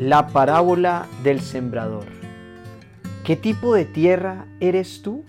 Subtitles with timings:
[0.00, 2.06] La parábola del sembrador.
[3.22, 5.26] ¿Qué tipo de tierra eres tú?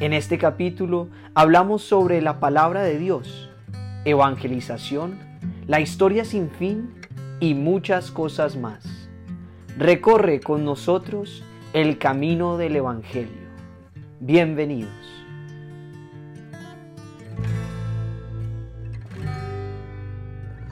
[0.00, 3.48] En este capítulo hablamos sobre la palabra de Dios,
[4.04, 5.18] evangelización,
[5.66, 6.92] la historia sin fin
[7.40, 8.84] y muchas cosas más.
[9.78, 11.42] Recorre con nosotros
[11.72, 13.48] el camino del Evangelio.
[14.20, 15.19] Bienvenidos.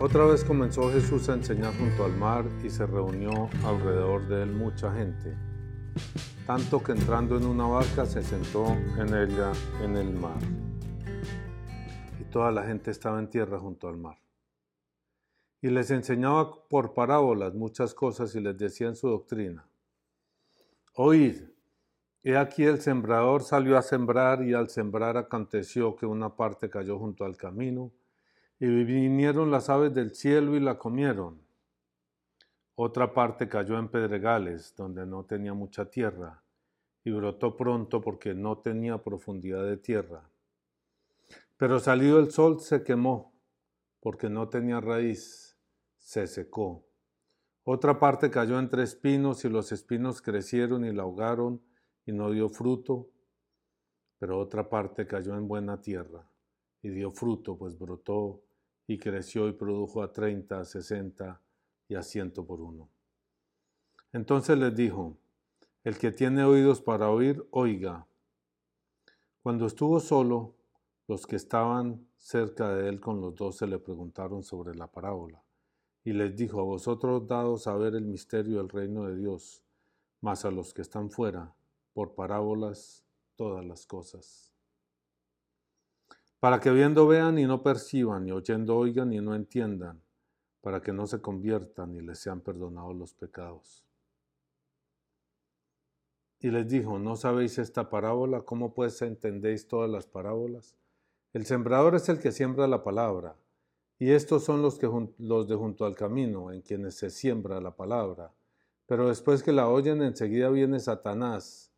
[0.00, 4.52] Otra vez comenzó Jesús a enseñar junto al mar y se reunió alrededor de él
[4.52, 5.36] mucha gente,
[6.46, 8.66] tanto que entrando en una barca se sentó
[8.96, 9.50] en ella
[9.82, 10.38] en el mar.
[12.20, 14.18] Y toda la gente estaba en tierra junto al mar.
[15.60, 19.66] Y les enseñaba por parábolas muchas cosas y les decía en su doctrina,
[20.94, 21.42] Oíd,
[22.22, 27.00] he aquí el sembrador salió a sembrar y al sembrar aconteció que una parte cayó
[27.00, 27.90] junto al camino,
[28.60, 31.40] y vinieron las aves del cielo y la comieron.
[32.74, 36.42] Otra parte cayó en pedregales, donde no tenía mucha tierra,
[37.04, 40.28] y brotó pronto porque no tenía profundidad de tierra.
[41.56, 43.32] Pero salido el sol se quemó,
[44.00, 45.56] porque no tenía raíz,
[45.96, 46.84] se secó.
[47.64, 51.60] Otra parte cayó entre espinos, y los espinos crecieron y la ahogaron,
[52.06, 53.08] y no dio fruto.
[54.18, 56.28] Pero otra parte cayó en buena tierra,
[56.82, 58.42] y dio fruto, pues brotó
[58.88, 61.40] y creció y produjo a treinta, a sesenta
[61.88, 62.88] y a ciento por uno.
[64.12, 65.18] Entonces les dijo,
[65.84, 68.06] el que tiene oídos para oír, oiga.
[69.42, 70.54] Cuando estuvo solo,
[71.06, 75.42] los que estaban cerca de él con los doce le preguntaron sobre la parábola,
[76.02, 79.62] y les dijo, a vosotros dado saber el misterio del reino de Dios,
[80.22, 81.54] mas a los que están fuera,
[81.92, 83.04] por parábolas,
[83.36, 84.47] todas las cosas
[86.40, 90.00] para que viendo vean y no perciban, y oyendo oigan y no entiendan,
[90.60, 93.84] para que no se conviertan y les sean perdonados los pecados.
[96.40, 98.42] Y les dijo, ¿no sabéis esta parábola?
[98.42, 100.76] ¿Cómo pues entendéis todas las parábolas?
[101.32, 103.36] El sembrador es el que siembra la palabra,
[103.98, 107.74] y estos son los, que, los de junto al camino, en quienes se siembra la
[107.74, 108.32] palabra.
[108.86, 111.72] Pero después que la oyen, enseguida viene Satanás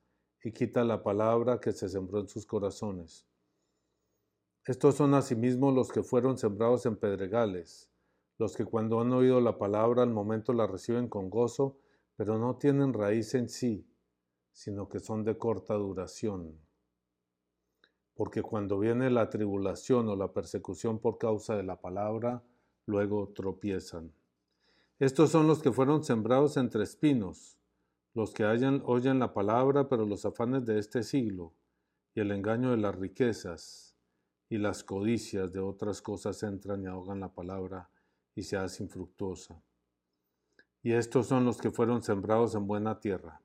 [0.44, 3.29] y quita la palabra que se sembró en sus corazones
[4.66, 7.90] estos son asimismo los que fueron sembrados en pedregales,
[8.36, 11.78] los que cuando han oído la palabra al momento la reciben con gozo,
[12.16, 13.86] pero no tienen raíz en sí,
[14.52, 16.58] sino que son de corta duración.
[18.14, 22.42] Porque cuando viene la tribulación o la persecución por causa de la palabra,
[22.84, 24.12] luego tropiezan.
[24.98, 27.58] Estos son los que fueron sembrados entre espinos,
[28.12, 31.54] los que oyen la palabra, pero los afanes de este siglo
[32.14, 33.89] y el engaño de las riquezas
[34.50, 37.88] y las codicias de otras cosas entran y ahogan la palabra
[38.34, 39.62] y se hace infructuosa.
[40.82, 43.40] Y estos son los que fueron sembrados en buena tierra,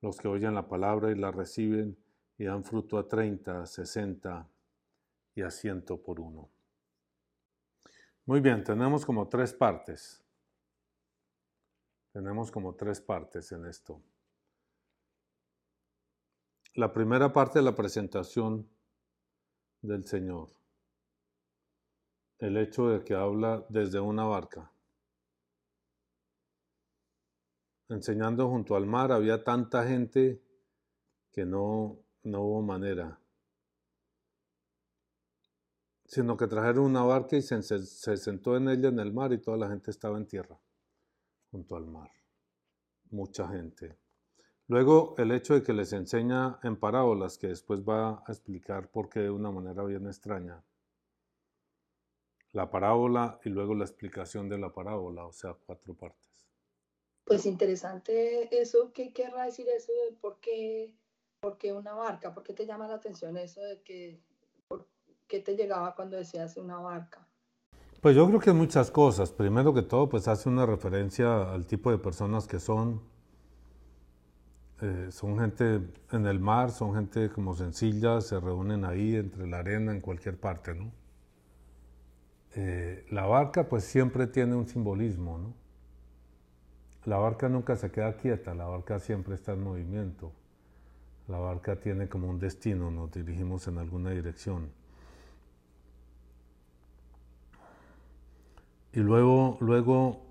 [0.00, 1.96] los que oyen la palabra y la reciben
[2.36, 4.50] y dan fruto a treinta, a sesenta
[5.34, 6.50] y a ciento por uno.
[8.24, 10.24] Muy bien, tenemos como tres partes.
[12.12, 14.02] Tenemos como tres partes en esto.
[16.74, 18.68] La primera parte de la presentación
[19.86, 20.48] del Señor.
[22.38, 24.70] El hecho de que habla desde una barca.
[27.88, 30.42] Enseñando junto al mar había tanta gente
[31.30, 33.18] que no, no hubo manera.
[36.04, 39.38] Sino que trajeron una barca y se, se sentó en ella en el mar y
[39.38, 40.58] toda la gente estaba en tierra,
[41.50, 42.10] junto al mar.
[43.10, 43.96] Mucha gente.
[44.68, 49.08] Luego, el hecho de que les enseña en parábolas, que después va a explicar por
[49.08, 50.60] qué de una manera bien extraña.
[52.52, 56.48] La parábola y luego la explicación de la parábola, o sea, cuatro partes.
[57.24, 60.96] Pues interesante eso, ¿qué querrá decir eso de por qué,
[61.40, 62.34] por qué una barca?
[62.34, 64.20] ¿Por qué te llama la atención eso de que,
[64.66, 64.88] por
[65.28, 67.28] qué te llegaba cuando decías una barca?
[68.00, 69.32] Pues yo creo que muchas cosas.
[69.32, 73.02] Primero que todo, pues hace una referencia al tipo de personas que son,
[74.82, 75.80] eh, son gente
[76.12, 80.38] en el mar, son gente como sencilla, se reúnen ahí entre la arena en cualquier
[80.38, 80.92] parte, ¿no?
[82.54, 85.54] Eh, la barca pues siempre tiene un simbolismo, ¿no?
[87.04, 90.32] La barca nunca se queda quieta, la barca siempre está en movimiento.
[91.28, 94.70] La barca tiene como un destino, nos dirigimos en alguna dirección.
[98.92, 100.25] Y luego, luego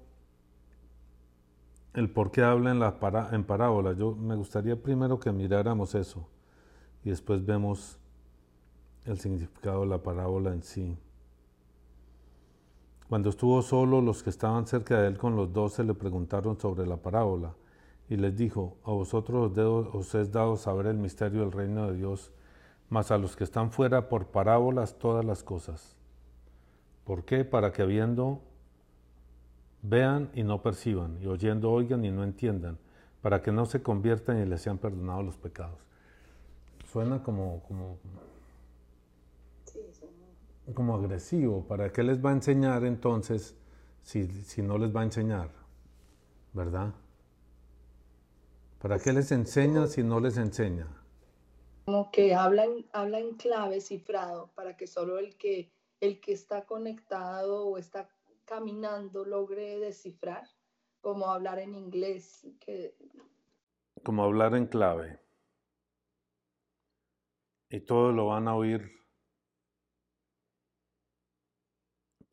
[1.96, 3.98] el por qué habla en, la parábolas.
[3.98, 6.28] Yo me gustaría primero que miráramos eso
[7.04, 7.98] y después vemos
[9.06, 10.98] el significado de la parábola en sí.
[13.08, 16.86] Cuando estuvo solo, los que estaban cerca de él con los doce le preguntaron sobre
[16.86, 17.54] la parábola
[18.10, 22.32] y les dijo, a vosotros os es dado saber el misterio del reino de Dios,
[22.90, 25.96] mas a los que están fuera por parábolas todas las cosas.
[27.04, 27.46] ¿Por qué?
[27.46, 28.42] Para que viendo
[29.88, 32.78] vean y no perciban, y oyendo oigan y no entiendan,
[33.22, 35.80] para que no se conviertan y les sean perdonados los pecados.
[36.86, 37.98] Suena como, como
[40.74, 41.66] como agresivo.
[41.68, 43.56] ¿Para qué les va a enseñar entonces
[44.02, 45.50] si, si no les va a enseñar?
[46.54, 46.94] ¿Verdad?
[48.80, 50.88] ¿Para qué les enseña si no les enseña?
[51.86, 56.34] Como que habla en, habla en clave cifrado para que solo el que, el que
[56.34, 58.08] está conectado o está
[58.46, 60.48] caminando logre descifrar,
[61.02, 62.48] como hablar en inglés.
[62.60, 62.96] Que...
[64.04, 65.20] Como hablar en clave.
[67.70, 68.96] Y todos lo van a oír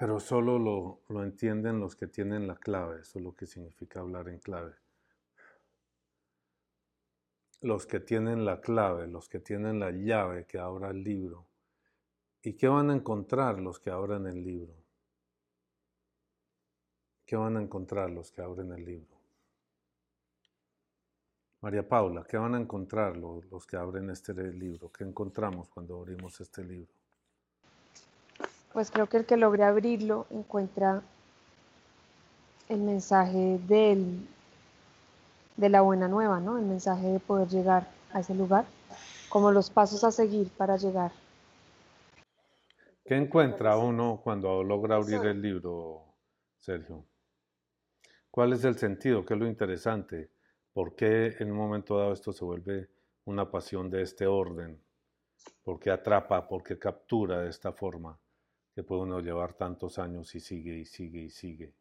[0.02, 4.28] Pero solo lo, entienden los que tienen la clave, eso es lo que significa hablar
[4.30, 4.74] en clave.
[7.60, 11.46] Los que tienen la clave, los que tienen la llave que abra el libro.
[12.42, 14.74] ¿Y qué van a encontrar los que abran el libro?
[17.32, 19.16] ¿Qué van a encontrar los que abren el libro?
[21.62, 24.92] María Paula, ¿qué van a encontrar los, los que abren este libro?
[24.92, 26.92] ¿Qué encontramos cuando abrimos este libro?
[28.74, 31.00] pues creo que el que logre abrirlo encuentra
[32.68, 34.28] el mensaje del,
[35.56, 36.58] de la buena nueva, ¿no?
[36.58, 38.66] El mensaje de poder llegar a ese lugar,
[39.30, 41.12] como los pasos a seguir para llegar.
[43.06, 46.02] ¿Qué encuentra uno cuando logra abrir el libro,
[46.58, 47.06] Sergio?
[48.32, 49.24] ¿Cuál es el sentido?
[49.24, 50.32] ¿Qué es lo interesante?
[50.72, 52.88] ¿Por qué en un momento dado esto se vuelve
[53.26, 54.82] una pasión de este orden?
[55.62, 56.48] ¿Por qué atrapa?
[56.48, 58.18] ¿Por qué captura de esta forma?
[58.74, 61.72] que puede uno llevar tantos años y sigue y sigue y sigue.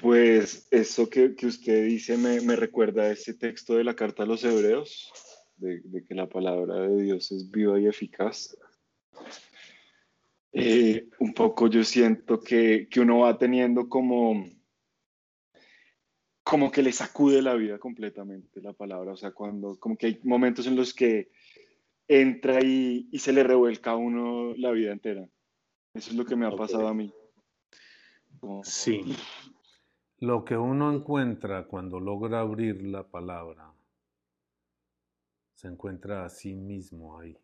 [0.00, 4.44] Pues eso que, usted dice me, recuerda a ese texto de la carta a los
[4.44, 5.12] hebreos,
[5.56, 8.56] de, que la palabra de Dios es viva y eficaz.
[10.52, 14.48] Eh, un poco yo siento que, uno va teniendo como,
[16.54, 20.20] como que le sacude la vida completamente la palabra, o sea, cuando como que hay
[20.22, 21.32] momentos en los que
[22.06, 25.28] entra y, y se le revuelca a uno la vida entera.
[25.94, 27.12] Eso es lo que me ha pasado a mí.
[28.62, 29.16] Sí.
[30.20, 33.72] Lo que uno encuentra cuando logra abrir la palabra,
[35.54, 37.36] se encuentra a sí mismo ahí.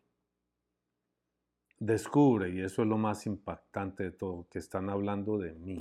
[1.79, 5.77] Descubre, y eso es lo más impactante de todo, que están hablando de mí.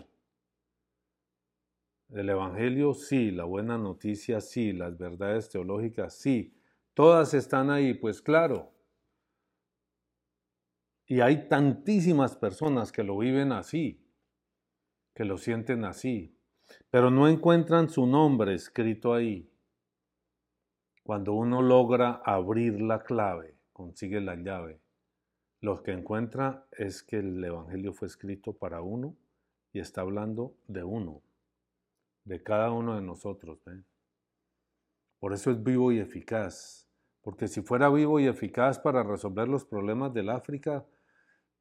[2.12, 6.52] El Evangelio sí, la buena noticia sí, las verdades teológicas sí,
[6.94, 8.72] todas están ahí, pues claro,
[11.10, 14.00] y hay tantísimas personas que lo viven así,
[15.12, 16.38] que lo sienten así,
[16.88, 19.52] pero no encuentran su nombre escrito ahí.
[21.02, 24.80] Cuando uno logra abrir la clave, consigue la llave,
[25.60, 29.16] lo que encuentra es que el Evangelio fue escrito para uno
[29.72, 31.22] y está hablando de uno,
[32.24, 33.60] de cada uno de nosotros.
[35.18, 36.88] Por eso es vivo y eficaz,
[37.22, 40.86] porque si fuera vivo y eficaz para resolver los problemas del África,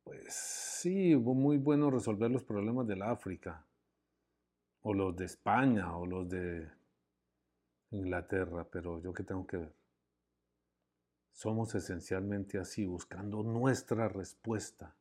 [0.04, 3.66] pues sí, muy bueno resolver los problemas del África,
[4.82, 6.70] o los de España, o los de
[7.92, 9.76] Inglaterra, pero yo qué tengo que ver.
[11.32, 14.96] Somos esencialmente así, buscando nuestra respuesta.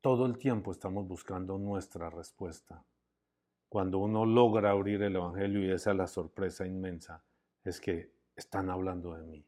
[0.00, 2.84] Todo el tiempo estamos buscando nuestra respuesta.
[3.74, 7.24] Cuando uno logra abrir el Evangelio y esa es la sorpresa inmensa,
[7.64, 9.44] es que están hablando de mí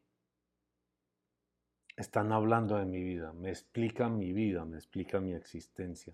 [1.95, 6.13] están hablando de mi vida, me explican mi vida, me explican mi existencia,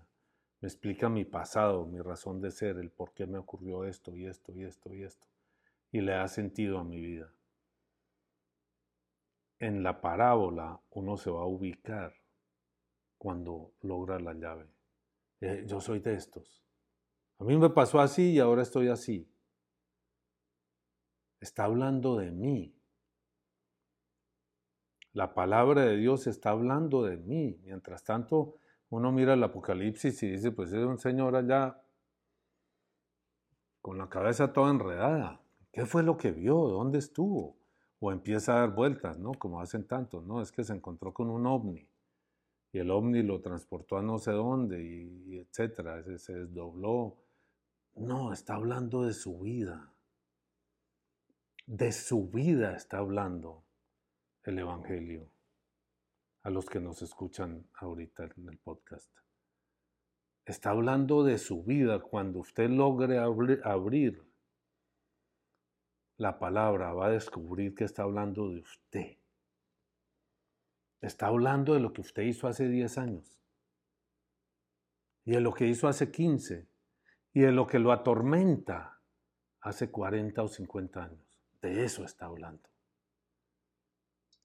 [0.60, 4.26] me explican mi pasado, mi razón de ser, el por qué me ocurrió esto y
[4.26, 5.26] esto y esto y esto,
[5.90, 7.30] y le da sentido a mi vida.
[9.58, 12.14] En la parábola uno se va a ubicar
[13.18, 14.66] cuando logra la llave.
[15.40, 16.63] Eh, yo soy de estos.
[17.44, 19.30] A mí me pasó así y ahora estoy así.
[21.40, 22.74] Está hablando de mí,
[25.12, 27.60] la palabra de Dios está hablando de mí.
[27.64, 28.54] Mientras tanto,
[28.88, 31.82] uno mira el Apocalipsis y dice, pues es un señor allá
[33.82, 35.42] con la cabeza toda enredada.
[35.70, 36.54] ¿Qué fue lo que vio?
[36.54, 37.58] ¿Dónde estuvo?
[38.00, 39.32] O empieza a dar vueltas, ¿no?
[39.34, 40.40] Como hacen tantos, ¿no?
[40.40, 41.86] Es que se encontró con un ovni
[42.74, 47.18] y el ovni lo transportó a no sé dónde y, etcétera, se, desdobló.
[47.96, 49.92] No, está hablando de su vida.
[51.66, 53.64] De su vida está hablando
[54.42, 55.30] el Evangelio
[56.42, 59.10] a los que nos escuchan ahorita en el podcast.
[60.44, 62.00] Está hablando de su vida.
[62.00, 64.22] Cuando usted logre abrir
[66.16, 69.18] la palabra, va a descubrir que está hablando de usted.
[71.00, 73.40] Está hablando de lo que usted hizo hace 10 años.
[75.24, 76.73] Y de lo que hizo hace 15.
[77.34, 79.00] Y de lo que lo atormenta
[79.60, 81.42] hace 40 o 50 años.
[81.60, 82.68] De eso está hablando.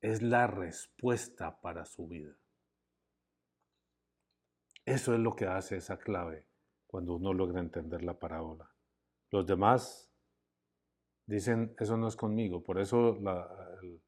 [0.01, 2.35] Es la respuesta para su vida.
[4.85, 6.47] Eso es lo que hace esa clave
[6.87, 8.71] cuando uno logra entender la parábola.
[9.29, 10.11] Los demás
[11.27, 12.63] dicen, eso no es conmigo.
[12.63, 13.17] Por eso,
[13.81, 14.01] el,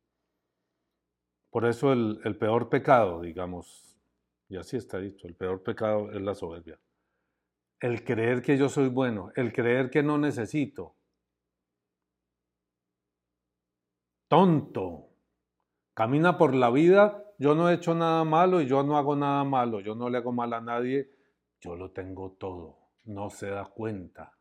[1.51, 3.91] por eso el peor pecado, digamos,
[4.51, 6.79] y así está dicho, el peor pecado es la soberbia.
[7.81, 10.95] El creer que yo soy bueno, el creer que no necesito.
[14.29, 15.09] Tonto.
[15.93, 19.43] Camina por la vida yo no he hecho nada malo y yo no hago nada
[19.43, 21.09] malo, yo no le hago mal a nadie,
[21.59, 24.38] yo lo tengo todo, no se da cuenta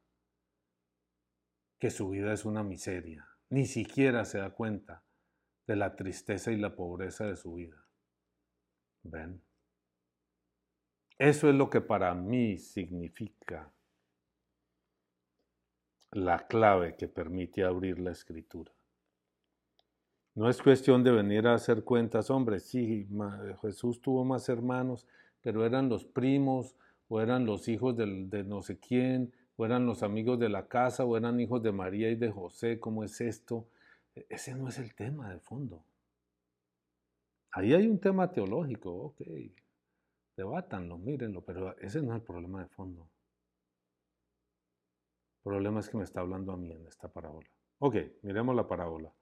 [1.79, 5.03] que su vida es una miseria, ni siquiera se da cuenta
[5.67, 7.87] de la tristeza y la pobreza de su vida.
[9.03, 9.43] ¿Ven?
[11.21, 13.71] Eso es lo que para mí significa
[16.13, 18.73] la clave que permite abrir la escritura.
[20.35, 23.07] No es cuestión de venir a hacer cuentas, hombre, sí,
[23.61, 25.07] Jesús tuvo más hermanos,
[25.43, 26.75] pero eran los primos,
[27.09, 31.05] o eran los hijos de no sé quién, o eran los amigos de la casa,
[31.05, 33.69] o eran hijos de María y de José, ¿cómo es esto?
[34.15, 35.85] E, ese no es el tema de fondo.
[37.51, 39.21] Ahí hay un tema teológico, ok,
[40.41, 43.03] debátanlo, mírenlo, pero ese no es el problema de fondo.
[45.37, 47.49] El problema es que me está hablando a mí en esta parábola.
[47.79, 49.13] Ok, miremos la parábola.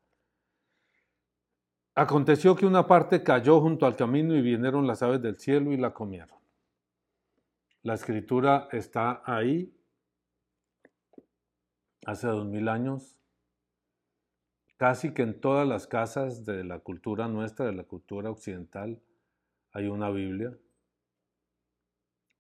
[1.97, 5.77] Aconteció que una parte cayó junto al camino y vinieron las aves del cielo y
[5.77, 6.39] la comieron.
[7.83, 9.75] La escritura está ahí
[12.07, 13.17] hace dos mil años.
[14.77, 19.03] Casi que en todas las casas de la cultura nuestra, de la cultura occidental,
[19.73, 20.57] hay una Biblia.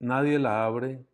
[0.00, 1.05] Nadie la abre,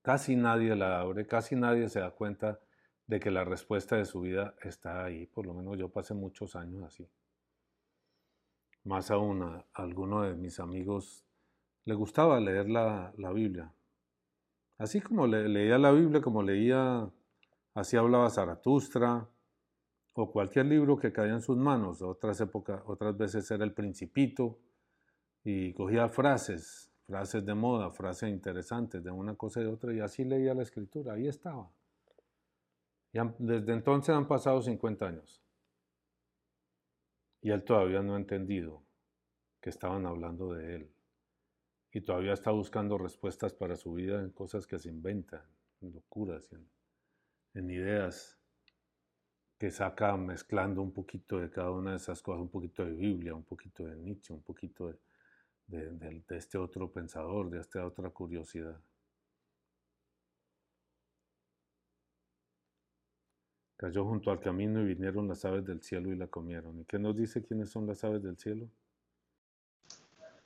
[0.00, 2.60] casi nadie la abre, casi nadie se da cuenta
[3.06, 5.26] de que la respuesta de su vida está ahí.
[5.26, 7.06] Por lo menos yo pasé muchos años así.
[8.84, 11.26] Más aún a, alguno de mis amigos
[11.84, 13.70] le gustaba leer la, Biblia.
[14.78, 17.06] Así como leía la Biblia, como leía,
[17.74, 19.28] así hablaba Zaratustra,
[20.14, 22.00] o cualquier libro que caía en sus manos.
[22.00, 24.58] Otras épocas, otras veces era el Principito,
[25.44, 30.00] y cogía frases, frases de moda, frases interesantes de una cosa y de otra, y
[30.00, 31.70] así leía la escritura, ahí estaba
[33.38, 35.40] desde entonces han pasado 50 años.
[37.40, 38.82] Y él todavía no ha entendido
[39.60, 40.90] que estaban hablando de él.
[41.92, 45.42] Y todavía está buscando respuestas para su vida en cosas que se inventan,
[45.80, 46.68] en locuras, en,
[47.54, 48.40] en ideas
[49.58, 53.34] que saca mezclando un poquito de cada una de esas cosas, un poquito de Biblia,
[53.34, 54.98] un poquito de Nietzsche, un poquito de,
[55.66, 58.78] de este otro pensador, de esta otra curiosidad.
[63.76, 66.80] Cayó junto al camino y vinieron las aves del cielo y la comieron.
[66.80, 68.68] ¿Y qué nos dice quiénes son las aves del cielo?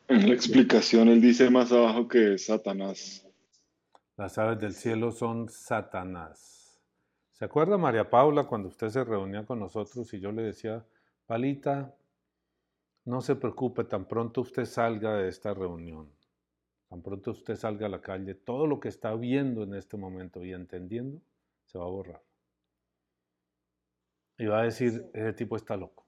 [0.09, 3.27] En la explicación él dice más abajo que Satanás.
[4.17, 6.81] Las aves del cielo son Satanás.
[7.33, 10.85] ¿Se acuerda María Paula cuando usted se reunía con nosotros y yo le decía,
[11.27, 11.95] Palita,
[13.09, 16.13] no se preocupe, tan pronto usted salga de esta reunión,
[16.91, 20.45] tan pronto usted salga a la calle, todo lo que está viendo en este momento
[20.45, 21.19] y entendiendo
[21.65, 22.23] se va a borrar.
[24.37, 26.07] Y va a decir, ese tipo está loco.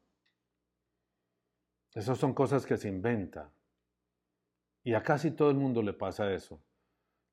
[1.94, 3.50] Esas son cosas que se inventa.
[4.84, 6.62] Y a casi todo el mundo le pasa eso.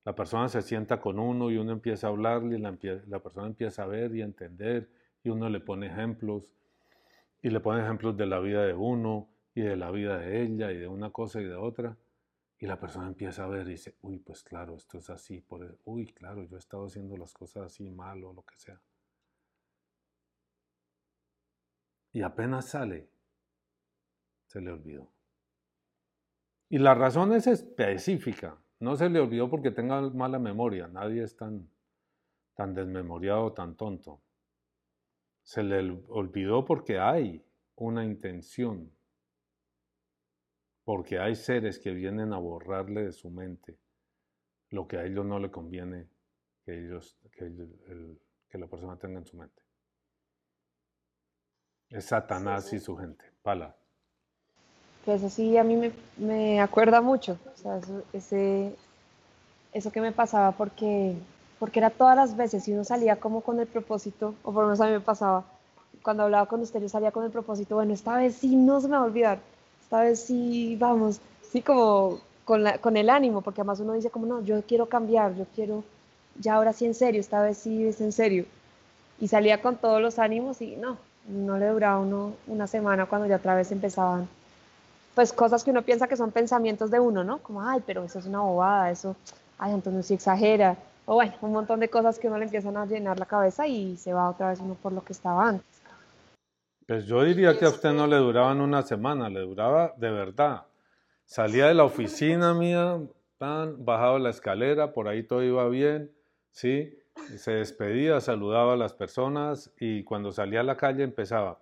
[0.06, 3.48] La persona se sienta con uno y uno empieza a hablarle y la, la persona
[3.48, 4.90] empieza a ver y a entender
[5.24, 6.56] y uno le pone ejemplos
[7.42, 10.72] y le pone ejemplos de la vida de uno y de la vida de ella
[10.72, 11.98] y de una cosa y de otra.
[12.60, 15.64] Y la persona empieza a ver y dice, uy, pues claro, esto es así, por
[15.64, 18.80] e-, uy, claro, yo he estado haciendo las cosas así mal o lo que sea.
[22.18, 23.08] y apenas sale,
[24.48, 25.12] se le olvidó.
[26.68, 28.58] Y la razón es específica.
[28.80, 30.88] No se le olvidó porque tenga mala memoria.
[30.88, 31.70] Nadie es tan,
[32.56, 34.20] tan desmemoriado, tan tonto.
[35.44, 37.46] Se le olvidó porque hay
[37.76, 38.92] una intención.
[40.88, 43.78] Porque hay seres que vienen a borrarle de su mente
[44.70, 46.08] lo que a ellos no le conviene
[46.64, 47.18] que, ellos,
[48.48, 49.62] que la persona tenga en su mente.
[51.90, 53.26] Es Satanás y su gente.
[53.42, 53.76] Pala.
[55.04, 57.38] Que eso sí a mí me, me acuerda mucho.
[57.54, 57.82] O sea,
[58.14, 58.74] ese,
[59.74, 61.18] eso que me pasaba porque,
[61.60, 64.68] porque era todas las veces y uno salía como con el propósito, o por lo
[64.68, 65.44] menos a mí me pasaba,
[66.02, 68.88] cuando hablaba con usted yo salía con el propósito, bueno, esta vez sí no se
[68.88, 69.40] me va a olvidar,
[69.92, 71.20] vez sí vamos,
[71.52, 74.88] sí como con, la, con el ánimo, porque además uno dice como no, yo quiero
[74.88, 75.84] cambiar, yo quiero,
[76.40, 78.46] ya ahora sí en serio, esta vez sí es en serio.
[79.20, 83.28] Y salía con todos los ánimos y no, no le duraba uno una semana cuando
[83.28, 84.28] ya otra vez empezaban
[85.18, 87.40] pues cosas que uno piensa que son pensamientos de uno, ¿no?
[87.40, 89.16] Como, ay, pero eso es una bobada, eso,
[89.58, 90.78] ay, entonces sí exagera.
[91.08, 93.98] O bueno, un montón de cosas que uno le empiezan a llenar la cabeza y
[93.98, 95.66] se va otra vez uno por lo que estaba antes.
[96.88, 100.68] Pues yo diría que a usted no le duraban una semana, le duraba de verdad.
[101.26, 102.98] Salía de la oficina mía,
[103.38, 106.16] tan, bajaba la escalera, por ahí todo iba bien,
[106.50, 106.98] ¿sí?
[107.36, 111.60] Se despedía, saludaba a las personas y cuando salía a la calle empezaba.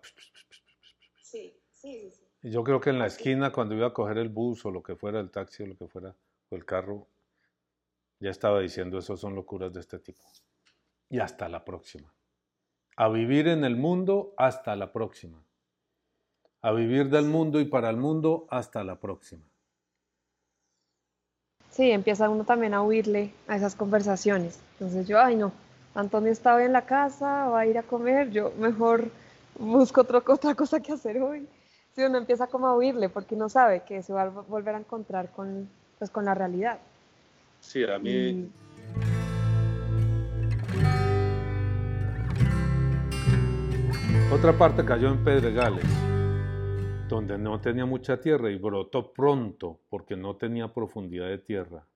[1.23, 2.23] Sí, sí, sí.
[2.43, 4.83] Y yo creo que en la esquina, cuando iba a coger el bus o lo
[4.83, 6.15] que fuera, el taxi o lo que fuera,
[6.49, 7.07] o el carro,
[8.19, 10.21] ya estaba diciendo, eso son locuras de este tipo.
[11.09, 12.13] Y hasta la próxima.
[12.95, 15.43] A vivir en el mundo hasta la próxima.
[16.61, 19.43] A vivir del mundo y para el mundo hasta la próxima.
[21.69, 24.59] Sí, empieza uno también a huirle a esas conversaciones.
[24.73, 25.51] Entonces yo, ay no,
[25.93, 29.11] Antonio estaba en la casa, va a ir a comer, yo mejor
[29.59, 31.47] busco otra cosa que hacer hoy
[31.95, 34.79] si uno empieza como a huirle porque uno sabe que se va a volver a
[34.79, 36.77] encontrar con, pues, con la realidad.
[37.61, 38.49] Sí, a mí...
[44.33, 45.85] Otra parte cayó en Pedregales,
[47.07, 51.87] donde no tenía mucha tierra y brotó pronto porque no tenía profundidad de tierra.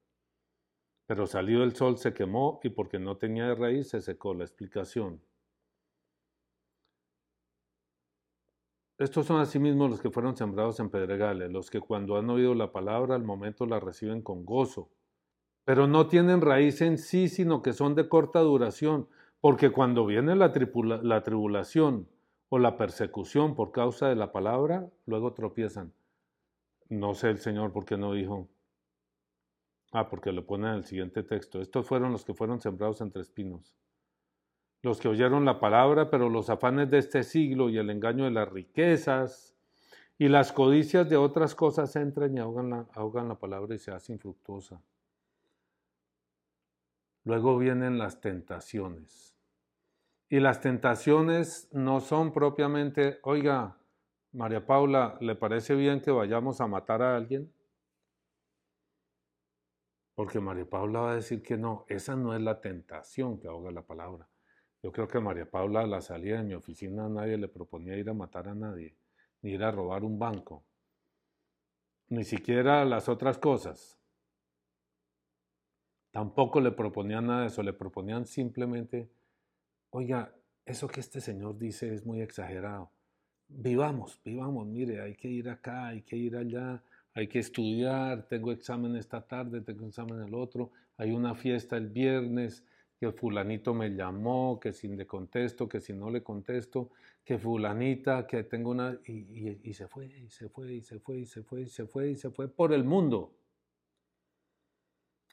[1.08, 4.36] Pero salió el sol se quemó y porque no tenía raíz se secó.
[4.36, 5.20] La explicación.
[9.00, 12.72] Estos son asimismo los que fueron sembrados en pedregales, los que cuando han oído la
[12.72, 14.89] palabra al momento la reciben con gozo,
[15.65, 19.08] pero no tienen raíz en sí, sino que son de corta duración,
[19.42, 20.54] porque cuando viene la,
[21.02, 22.08] la tribulación
[22.50, 25.94] o la persecución por causa de la palabra, luego tropiezan.
[26.90, 28.48] No sé el Señor por qué no dijo.
[29.92, 31.62] Ah, porque lo pone en el siguiente texto.
[31.62, 33.80] Estos fueron los que fueron sembrados entre espinos
[34.82, 38.32] los que oyeron la palabra, pero los afanes de este siglo y el engaño de
[38.32, 39.56] las riquezas
[40.18, 43.92] y las codicias de otras cosas entran y ahogan la, ahogan la palabra y se
[43.92, 44.82] hace infructuosa.
[47.26, 49.29] Luego vienen las tentaciones.
[50.30, 53.78] Y las tentaciones no son propiamente, oiga,
[54.32, 57.52] María Paula, ¿le parece bien que vayamos a matar a alguien?
[60.13, 63.72] Porque María Paula va a decir que no, esa no es la tentación que ahoga
[63.72, 64.30] la palabra.
[64.84, 68.10] Yo creo que María Paula a la salida de mi oficina nadie le proponía ir
[68.10, 68.96] a matar a nadie,
[69.42, 70.63] ni ir a robar un banco,
[72.10, 74.00] ni siquiera las otras cosas.
[76.12, 79.10] Tampoco le proponían nada de eso, le proponían simplemente,
[79.91, 80.34] oiga,
[80.65, 82.91] eso que este señor dice es muy exagerado.
[83.47, 88.52] Vivamos, vivamos, mire, hay que ir acá, hay que ir allá, hay que estudiar, tengo
[88.52, 92.63] examen esta tarde, tengo examen el otro, hay una fiesta el viernes,
[92.99, 96.91] que fulanito me llamó, que si le contesto, que si no le contesto,
[97.23, 98.99] que fulanita, que tengo una...
[99.06, 102.10] Y, se fue, y se fue, y se fue, y se fue, y se fue,
[102.10, 103.34] y se fue por el mundo.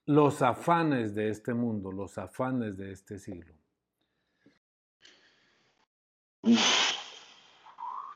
[0.07, 3.53] Los afanes de este mundo, los afanes de este siglo.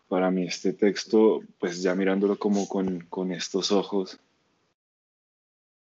[0.08, 4.18] Para mí este texto, pues ya mirándolo como con, estos ojos,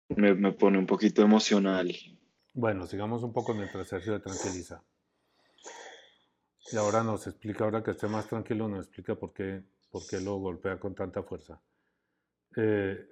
[0.09, 1.93] me, me pone un poquito emocional
[2.55, 4.83] bueno, sigamos un poco mientras Sergio se tranquiliza.
[6.71, 10.21] Y ahora nos explica, ahora que esté más tranquilo, nos explica por qué, por qué
[10.21, 11.61] lo golpea con tanta fuerza.
[12.57, 13.09] Eh,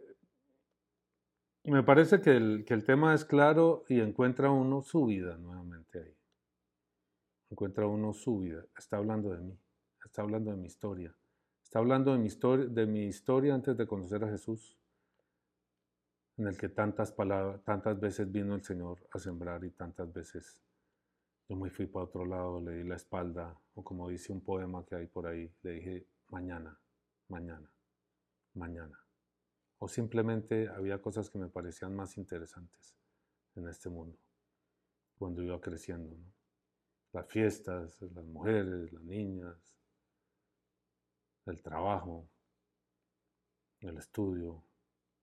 [1.64, 6.00] me parece que el, que el tema es claro y encuentra uno su vida nuevamente
[6.00, 6.14] ahí.
[7.50, 8.64] Encuentra uno su vida.
[8.76, 9.58] Está hablando de mí,
[10.04, 11.14] está hablando de mi historia.
[11.62, 14.76] Está hablando de mi, historia, de mi historia antes de conocer a Jesús
[16.40, 20.62] en el que tantas, palabras, tantas veces vino el Señor a sembrar y tantas veces
[21.50, 24.86] yo me fui para otro lado, le di la espalda, o como dice un poema
[24.86, 26.78] que hay por ahí, le dije mañana,
[27.28, 27.70] mañana,
[28.54, 28.98] mañana.
[29.78, 32.96] O simplemente había cosas que me parecían más interesantes
[33.56, 34.16] en este mundo,
[35.18, 36.16] cuando iba creciendo.
[37.12, 39.56] Las fiestas, las mujeres, las niñas,
[41.46, 42.28] el trabajo,
[43.80, 44.62] el estudio,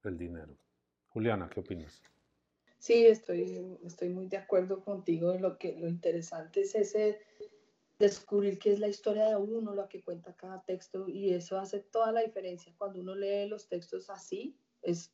[0.03, 0.57] el dinero.
[1.07, 2.01] Juliana, ¿qué opinas?
[2.79, 5.33] Sí, estoy, estoy muy de acuerdo contigo.
[5.35, 7.19] Lo, que, lo interesante es ese
[7.97, 11.79] descubrir qué es la historia de uno, lo que cuenta cada texto, y eso hace
[11.79, 12.73] toda la diferencia.
[12.77, 15.11] Cuando uno lee los textos así, es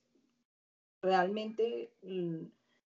[1.02, 2.46] realmente mm,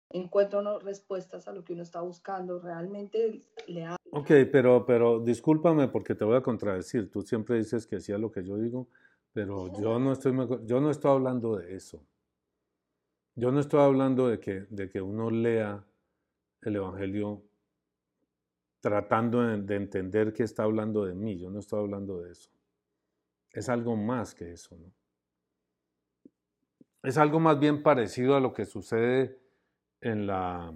[0.10, 3.98] encuentra uno respuestas a lo que uno está buscando, realmente le ha...
[4.12, 7.12] Ok, pero, pero discúlpame porque te voy a contradecir.
[7.12, 8.88] Tú siempre dices que hacía lo que yo digo,
[9.34, 10.34] pero yo no estoy,
[10.66, 12.02] yo no estoy hablando de eso.
[13.36, 15.84] Yo no estoy hablando de que, de que uno lea
[16.62, 17.44] el Evangelio
[18.80, 21.38] tratando de, entender que está hablando de mí.
[21.38, 22.52] Yo no estoy hablando de eso.
[23.52, 24.92] Es algo más que eso, ¿no?
[27.04, 29.40] Es algo más bien parecido a lo que sucede
[30.06, 30.72] en la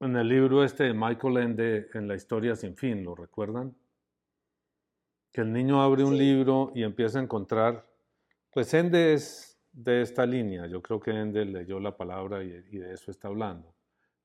[0.00, 3.76] en el libro este de Michael Ende en la historia sin fin, ¿lo recuerdan?
[5.30, 7.86] Que el niño abre un libro y empieza a encontrar,
[8.50, 12.92] pues Ende es de esta línea, yo creo que Ende leyó la palabra y, de
[12.92, 13.72] eso está hablando.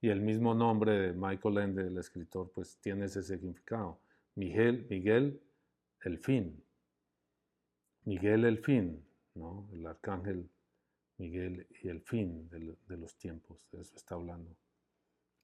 [0.02, 4.00] Y el mismo nombre de Michael Ende, el escritor, pues tiene ese significado.
[4.34, 5.42] Miguel, Miguel,
[6.06, 6.64] el fin.
[8.06, 9.68] Miguel el fin, ¿no?
[9.74, 10.50] El arcángel
[11.18, 14.56] Miguel y el fin de, los tiempos, de eso está hablando.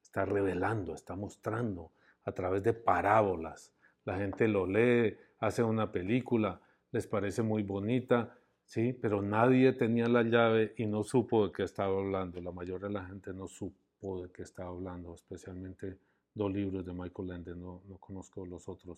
[0.01, 1.91] Está revelando, está mostrando
[2.25, 3.73] a través de parábolas.
[4.03, 10.07] La gente lo lee, hace una película, les parece muy bonita, sí, pero nadie tenía
[10.07, 12.41] la llave y no supo de qué estaba hablando.
[12.41, 15.99] La mayoría de la gente no supo de qué estaba hablando, especialmente
[16.33, 18.97] dos libros de Michael Ende, no, no conozco los otros,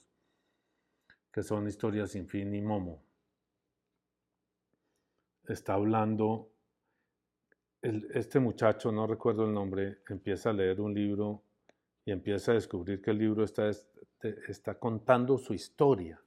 [1.31, 3.03] que son Historias sin fin y Momo.
[5.47, 6.52] Está hablando
[7.84, 11.43] este muchacho, no recuerdo el nombre, empieza a leer un libro
[12.06, 13.69] y empieza a descubrir que el libro está,
[14.48, 16.22] está contando su historia.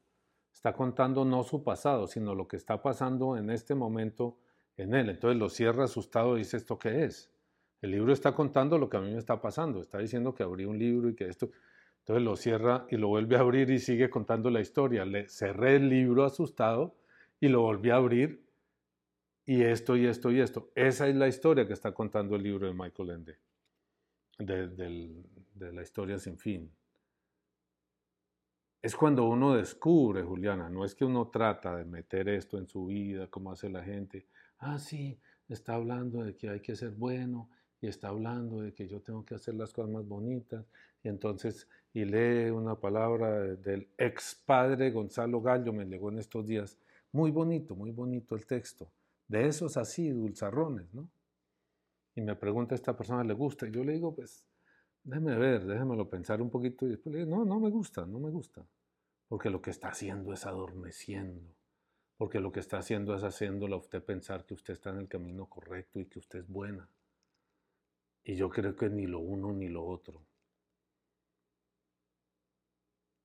[0.53, 4.39] Está contando no su pasado, sino lo que está pasando en este momento
[4.77, 5.11] en él.
[5.11, 7.31] Entonces lo cierra asustado y dice, ¿esto qué es?
[7.81, 9.81] El libro está contando lo que a mí me está pasando.
[9.81, 11.51] Está diciendo que abrí un libro y que esto...
[12.01, 15.05] Entonces lo cierra y lo vuelve a abrir y sigue contando la historia.
[15.05, 16.95] Le cerré el libro asustado
[17.41, 18.46] y lo volví a abrir
[19.47, 20.73] y esto y esto y esto.
[20.75, 23.39] Esa es la historia que está contando el libro de Michael Ende,
[24.39, 26.71] de, la historia sin fin.
[28.83, 32.87] Es cuando uno descubre, Juliana, no es que uno trata de meter esto en su
[32.87, 34.27] vida, como hace la gente.
[34.59, 37.49] Ah, sí, está hablando de que hay que ser bueno
[37.81, 40.67] y está hablando de que yo tengo que hacer las cosas más bonitas.
[41.03, 46.47] Y entonces, y lee una palabra del ex padre Gonzalo Gallo, me llegó en estos
[46.47, 46.79] días.
[47.13, 48.91] Muy bonito, muy bonito el texto
[49.29, 51.11] de esos así, dulzarrones, ¿no?
[52.15, 53.67] Y me pregunta esta persona, ¿le gusta?
[53.67, 54.45] Y yo le digo, pues,
[55.03, 56.87] déjeme ver, déjemelo pensar un poquito.
[56.87, 58.67] Y después le digo, no, no me gusta, no me gusta.
[59.29, 61.55] Porque lo que está haciendo es adormeciendo.
[62.17, 65.09] Porque lo que está haciendo es haciéndole a usted pensar que usted está en el
[65.09, 66.89] camino correcto y que usted es buena.
[68.25, 70.25] Y yo creo que ni lo uno ni lo otro.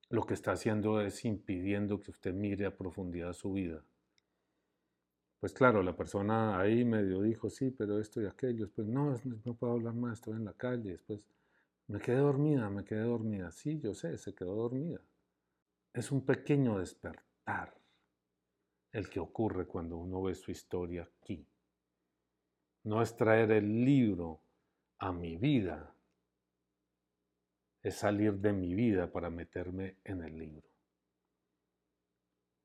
[0.09, 3.85] Lo que está haciendo es impidiendo que usted mire a profundidad su vida
[5.41, 8.65] pues claro, la persona ahí medio dijo, sí, pero esto y aquello.
[8.65, 10.91] Después, no, no puedo hablar más, estoy en la calle.
[10.91, 11.19] Después,
[11.87, 13.51] me quedé dormida, me quedé dormida.
[13.51, 15.01] Sí, yo sé, se quedó dormida.
[15.93, 17.75] Es un pequeño despertar
[18.91, 21.43] el que ocurre cuando uno ve su historia aquí.
[22.83, 24.41] No es traer el libro
[24.99, 25.91] a mi vida,
[27.81, 30.69] es salir de mi vida para meterme en el libro.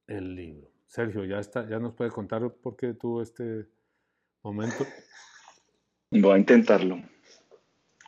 [0.06, 0.75] El libro.
[0.86, 3.66] Sergio, ya, está, ya nos puede contar por qué tuvo este
[4.42, 4.86] momento.
[6.10, 7.02] Voy a intentarlo.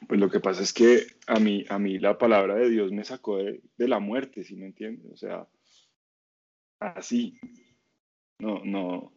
[0.06, 3.04] Pues lo que pasa es que a mí, a mí la palabra de Dios me
[3.04, 5.10] sacó de, la muerte, si me entiendes?
[5.12, 5.48] O sea,
[6.78, 7.38] así.
[8.38, 9.12] No, no,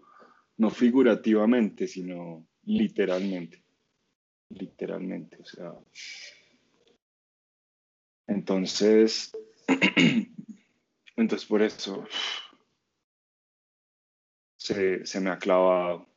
[0.57, 3.63] no figurativamente, sino literalmente.
[4.49, 5.73] Literalmente, o sea.
[8.27, 9.31] Entonces,
[11.15, 12.07] entonces por eso
[14.61, 16.07] se, me ha clavado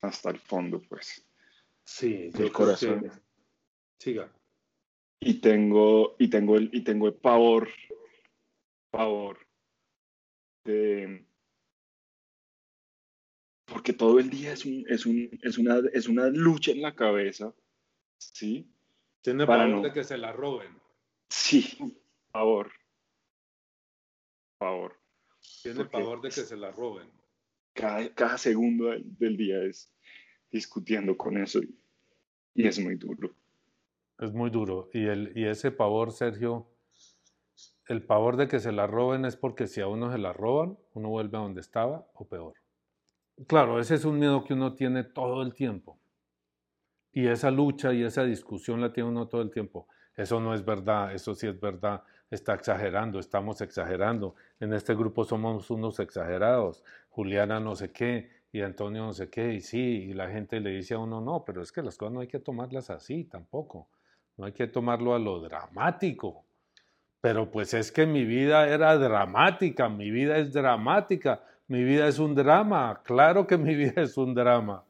[0.00, 1.24] hasta el fondo, pues.
[1.84, 3.10] Sí, del corazón.
[3.98, 4.32] Siga.
[5.20, 7.68] Y tengo, y tengo el, y tengo el pavor,
[8.90, 9.38] pavor
[10.64, 11.24] de
[13.64, 16.94] porque todo el día es un, es un, es una, es una lucha en la
[16.94, 17.52] cabeza,
[18.18, 18.68] ¿sí?
[19.22, 20.80] Tiene pavor de que se la roben.
[21.28, 21.76] Sí,
[22.30, 22.70] pavor
[24.58, 24.95] favor.
[25.62, 27.10] Tiene el favor de que se la roben.
[27.72, 29.92] Cada, segundo del, día es
[30.50, 31.60] discutiendo con eso
[32.54, 33.34] y, es muy duro.
[34.18, 34.88] Es muy duro.
[34.94, 36.66] Y, el, y ese pavor, Sergio,
[37.86, 40.78] el pavor de que se la roben es porque si a uno se la roban,
[40.94, 42.54] uno vuelve a donde estaba o peor.
[43.46, 45.98] Claro, ese es un miedo que uno tiene todo el tiempo.
[47.12, 49.86] Y esa lucha y esa discusión la tiene uno todo el tiempo.
[50.16, 55.24] Eso no es verdad, eso sí es verdad está exagerando, estamos exagerando, en este grupo
[55.24, 60.12] somos unos exagerados, Juliana no sé qué, y Antonio no sé qué, y sí, y
[60.12, 62.40] la gente le dice a uno, no, pero es que las cosas no hay que
[62.40, 63.88] tomarlas así tampoco,
[64.36, 66.44] no hay que tomarlo a lo dramático.
[67.20, 72.18] Pero pues es que mi vida era dramática, mi vida es dramática, mi vida es
[72.18, 74.84] un drama, claro que mi vida es un drama.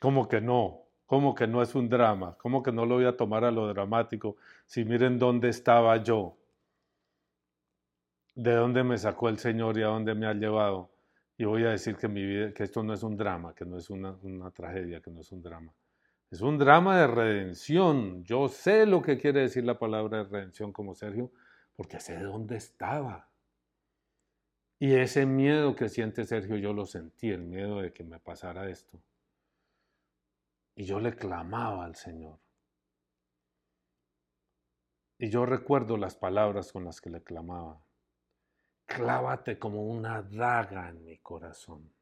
[0.00, 0.83] ¿Cómo que no?
[1.14, 2.36] ¿Cómo que no es un drama?
[2.38, 4.36] ¿Cómo que no lo voy a tomar a lo dramático?
[4.66, 6.36] Si miren dónde estaba yo,
[8.34, 10.90] de dónde me sacó el Señor y a dónde me ha llevado.
[11.38, 14.50] Y voy a decir que esto no es un drama, que no es una, una
[14.50, 15.72] tragedia, que no es un drama.
[16.32, 18.24] Es un drama de redención.
[18.24, 21.30] Yo sé lo que quiere decir la palabra de redención como Sergio,
[21.76, 23.28] porque sé dónde estaba.
[24.80, 28.68] Y ese miedo que siente Sergio, yo lo sentí, el miedo de que me pasara
[28.68, 29.00] esto.
[30.74, 32.40] Y yo le clamaba al Señor.
[35.18, 37.80] Y yo recuerdo las palabras con las que le clamaba.
[38.86, 41.94] Clávate como una daga en mi corazón.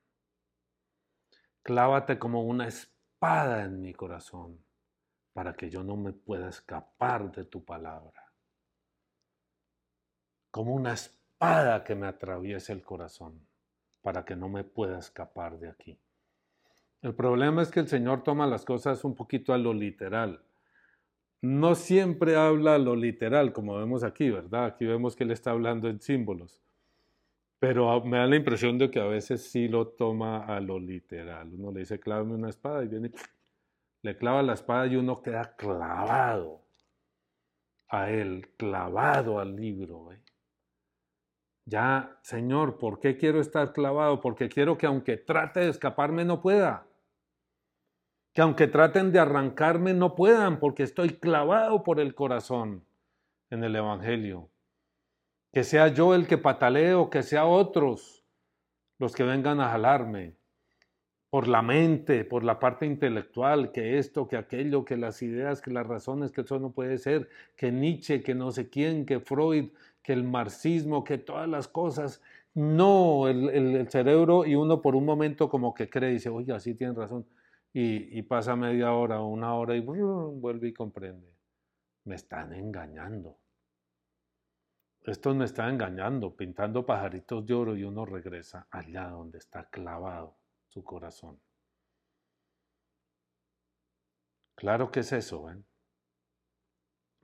[1.62, 4.64] Clávate como una espada en mi corazón
[5.32, 8.32] para que yo no me pueda escapar de tu palabra.
[10.50, 13.46] Como una espada que me atraviese el corazón
[14.00, 16.01] para que no me pueda escapar de aquí.
[17.02, 20.40] El problema es que el Señor toma las cosas un poquito a lo literal.
[21.40, 24.66] No siempre habla a lo literal, como vemos aquí, ¿verdad?
[24.66, 26.62] Aquí vemos que Él está hablando en símbolos.
[27.58, 31.52] Pero me da la impresión de que a veces sí lo toma a lo literal.
[31.52, 33.10] Uno le dice, clávame una espada y viene,
[34.02, 36.62] le clava la espada y uno queda clavado
[37.88, 40.12] a él, clavado al libro.
[40.12, 40.22] ¿eh?
[41.64, 44.20] Ya, Señor, ¿por qué quiero estar clavado?
[44.20, 46.86] Porque quiero que aunque trate de escaparme no pueda
[48.32, 52.84] que aunque traten de arrancarme no puedan porque estoy clavado por el corazón
[53.50, 54.48] en el Evangelio.
[55.52, 58.24] Que sea yo el que pataleo, que sea otros
[58.98, 60.34] los que vengan a jalarme
[61.28, 65.70] por la mente, por la parte intelectual, que esto, que aquello, que las ideas, que
[65.70, 69.70] las razones, que eso no puede ser, que Nietzsche, que no sé quién, que Freud,
[70.02, 72.22] que el marxismo, que todas las cosas.
[72.54, 76.74] No, el, el cerebro y uno por un momento como que cree dice, oye, así
[76.74, 77.26] tienen razón
[77.72, 81.34] y, pasa media hora o una hora y vuelve y comprende.
[82.04, 83.38] Me están engañando.
[85.04, 90.36] Esto me está engañando, pintando pajaritos de oro y uno regresa allá donde está clavado
[90.68, 91.40] su corazón.
[94.54, 95.64] Claro que es eso, ¿ven?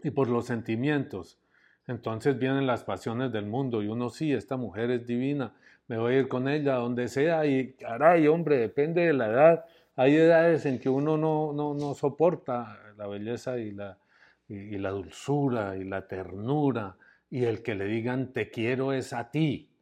[0.02, 1.40] Y por los sentimientos.
[1.87, 5.54] Entonces vienen las pasiones del mundo y uno sí, esta mujer es divina,
[5.87, 9.64] me voy a ir con ella donde sea y caray, hombre, depende de la edad
[9.98, 13.98] hay edades en que uno no, no, soporta la belleza y la,
[14.46, 16.96] y, la dulzura y la ternura
[17.28, 19.72] y el que le digan te quiero es a ti.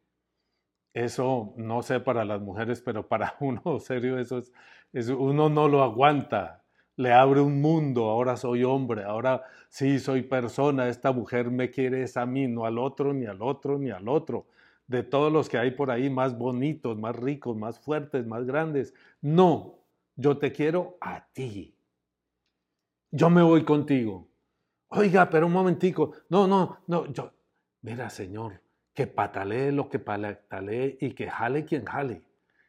[0.94, 4.42] Eso no sé para las mujeres, pero para uno, serio, eso
[4.94, 6.64] es, uno no lo aguanta.
[6.96, 12.02] Le abre un mundo, ahora soy hombre, ahora sí soy persona, esta mujer me quiere
[12.02, 14.46] es a mí, no al otro, ni al otro, ni al otro.
[14.86, 18.94] De todos los que hay por ahí, más bonitos, más ricos, más fuertes, más grandes.
[19.20, 19.75] No,
[20.16, 21.76] yo te quiero a ti.
[23.10, 24.28] Yo me voy contigo.
[24.88, 26.12] Oiga, pero un momentico.
[26.30, 27.12] No, no, no.
[27.12, 27.32] Yo,
[27.82, 28.62] mira, Señor,
[28.94, 32.22] que patalee lo que patalee y que jale quien jale.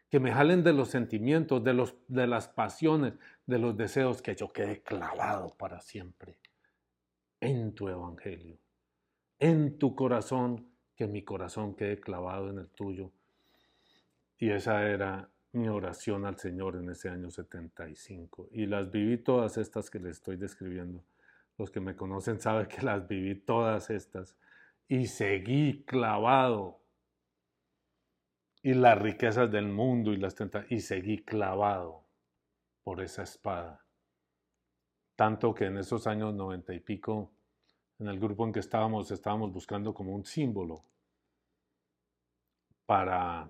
[0.10, 3.14] Que me jalen de los sentimientos, de, los, de las pasiones,
[3.46, 6.38] de los deseos, que yo quede clavado para siempre
[7.40, 8.58] en tu evangelio,
[9.40, 13.12] en tu corazón, que mi corazón quede clavado en el tuyo.
[14.40, 18.50] Y esa era mi oración al Señor en ese año 75.
[18.52, 21.04] Y las viví todas estas que les estoy describiendo.
[21.58, 24.38] Los que me conocen saben que las viví todas estas.
[24.88, 26.80] Y seguí clavado.
[28.62, 30.72] Y las riquezas del mundo y las tentaciones.
[30.72, 32.04] Y seguí clavado
[32.84, 33.84] por esa espada.
[35.16, 37.32] Tanto que en esos años noventa y pico,
[38.00, 40.84] en el grupo en que estábamos, estábamos buscando como un símbolo
[42.86, 43.50] para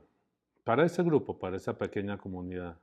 [0.68, 2.78] para ese grupo, para esa pequeña comunidad.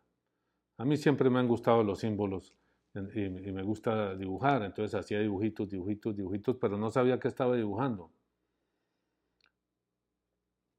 [0.78, 2.56] A mí siempre me han gustado los símbolos
[2.94, 8.10] y, me gusta dibujar, entonces hacía dibujitos, dibujitos, dibujitos, pero no sabía qué estaba dibujando.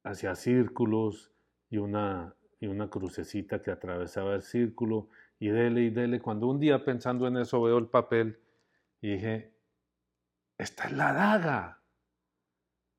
[0.03, 1.31] Hacía círculos
[1.69, 6.19] y una, y una crucecita que atravesaba el círculo y dele y dele.
[6.19, 8.39] Cuando un día pensando en eso veo el papel
[8.99, 9.53] y dije,
[10.57, 11.83] esta es la daga.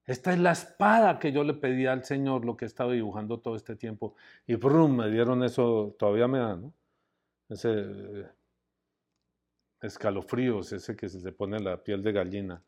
[0.07, 3.41] Esta es la espada que yo le pedí al Señor, lo que he estado dibujando
[3.41, 4.15] todo este tiempo.
[4.47, 6.73] Y brum, me dieron eso, todavía me da, ¿no?
[7.49, 8.29] Ese eh,
[9.83, 12.63] escalofríos, ese que se pone la piel de gallina.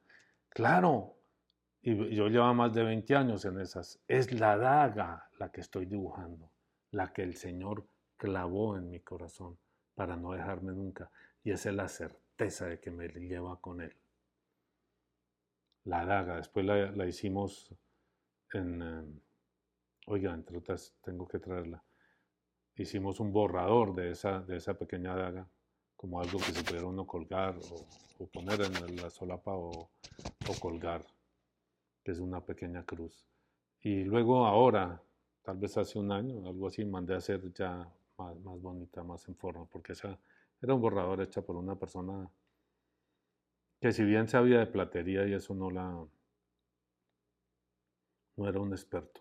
[0.49, 1.17] Claro,
[1.81, 4.01] y yo llevo más de 20 años en esas.
[4.09, 6.51] Es la daga la que estoy dibujando,
[6.91, 9.59] la que el Señor clavó en mi corazón
[9.95, 11.11] para no dejarme nunca.
[11.45, 13.95] Y esa es la certeza de que me lleva con Él.
[15.89, 17.75] La daga, después la, hicimos
[18.53, 18.83] en...
[18.83, 19.21] Em,
[20.07, 21.83] oiga, entre otras, tengo que traerla.
[22.77, 25.49] Hicimos un borrador de esa, de esa pequeña daga,
[25.97, 27.59] como algo que se pudiera uno colgar
[28.19, 31.07] o, poner en la solapa o, o colgar,
[32.05, 33.27] que es una pequeña cruz.
[33.81, 35.03] Y luego ahora,
[35.43, 39.27] tal vez hace un año, algo así, mandé a hacer ya más, más bonita, más
[39.27, 40.19] en forma, porque esa
[40.61, 42.31] era un borrador hecha por una persona
[43.81, 46.07] que si bien sabía de platería y eso no la...
[48.37, 49.21] no era un experto.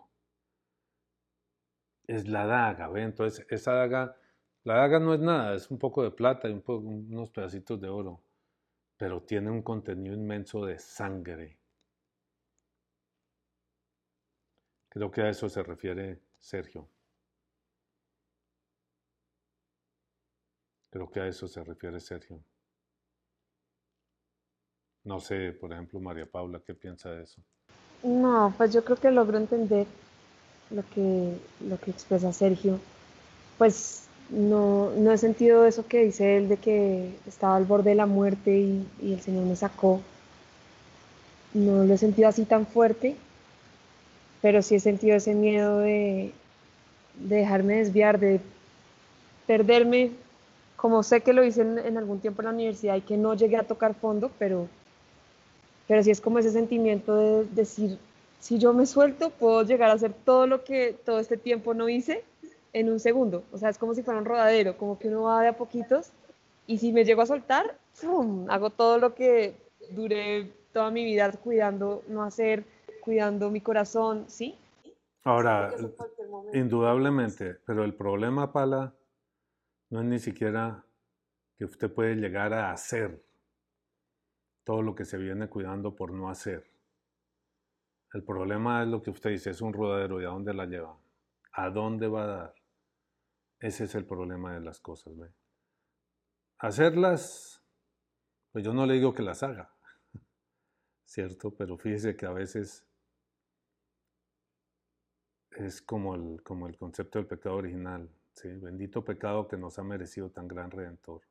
[2.07, 3.03] Es la daga, ¿ve?
[3.03, 4.17] Entonces esa daga,
[4.63, 7.79] la daga no es nada, es un poco de plata y un poco, unos pedacitos
[7.81, 8.23] de oro,
[8.97, 11.57] pero tiene un contenido inmenso de sangre.
[14.89, 16.89] Creo que a eso se refiere Sergio.
[20.89, 22.43] Creo que a eso se refiere Sergio.
[25.07, 27.41] No sé, por ejemplo, María Paula, ¿qué piensa de eso?
[28.03, 29.87] No, pues yo creo que logro entender
[30.69, 32.77] lo que, lo que expresa Sergio.
[33.57, 37.95] Pues no, no he sentido eso que dice él de que estaba al borde de
[37.95, 40.01] la muerte y, y el Señor me sacó.
[41.53, 43.15] No lo he sentido así tan fuerte,
[44.41, 46.33] pero sí he sentido ese miedo de,
[47.15, 48.41] de dejarme desviar, de
[49.45, 50.11] perderme,
[50.75, 53.35] como sé que lo hice en, en, algún tiempo en la universidad y que no
[53.35, 54.67] llegué a tocar fondo, pero
[55.87, 57.97] pero sí es como ese sentimiento de decir,
[58.39, 61.89] si yo me suelto, puedo llegar a hacer todo lo que todo este tiempo no
[61.89, 62.23] hice
[62.73, 63.43] en un segundo.
[63.51, 66.11] O sea, es como si fuera un rodadero, como que uno va de a poquitos
[66.67, 67.77] y si me llego a soltar,
[68.49, 69.55] hago todo lo que
[69.91, 72.65] duré toda mi vida cuidando no hacer,
[73.01, 74.55] cuidando mi corazón, ¿sí?
[75.23, 75.73] Ahora,
[76.53, 78.93] indudablemente, pero el problema, Pala,
[79.89, 80.85] no es ni siquiera
[81.57, 83.26] que usted puede llegar a hacer
[84.67, 86.69] todo lo que se viene cuidando por no hacer.
[88.11, 90.99] El problema es lo que usted dice, es un rodadero y a dónde la lleva,
[91.53, 92.55] a dónde va a dar.
[93.61, 95.17] Ese es el problema de las cosas.
[95.17, 95.31] ¿ve?
[96.57, 97.63] Hacerlas,
[98.51, 99.73] pues yo no le digo que las haga,
[101.05, 101.55] ¿cierto?
[101.55, 102.85] Pero fíjese que a veces
[105.51, 108.49] es como el, como el concepto del pecado original, ¿sí?
[108.49, 111.21] Bendito pecado que nos ha merecido tan gran redentor.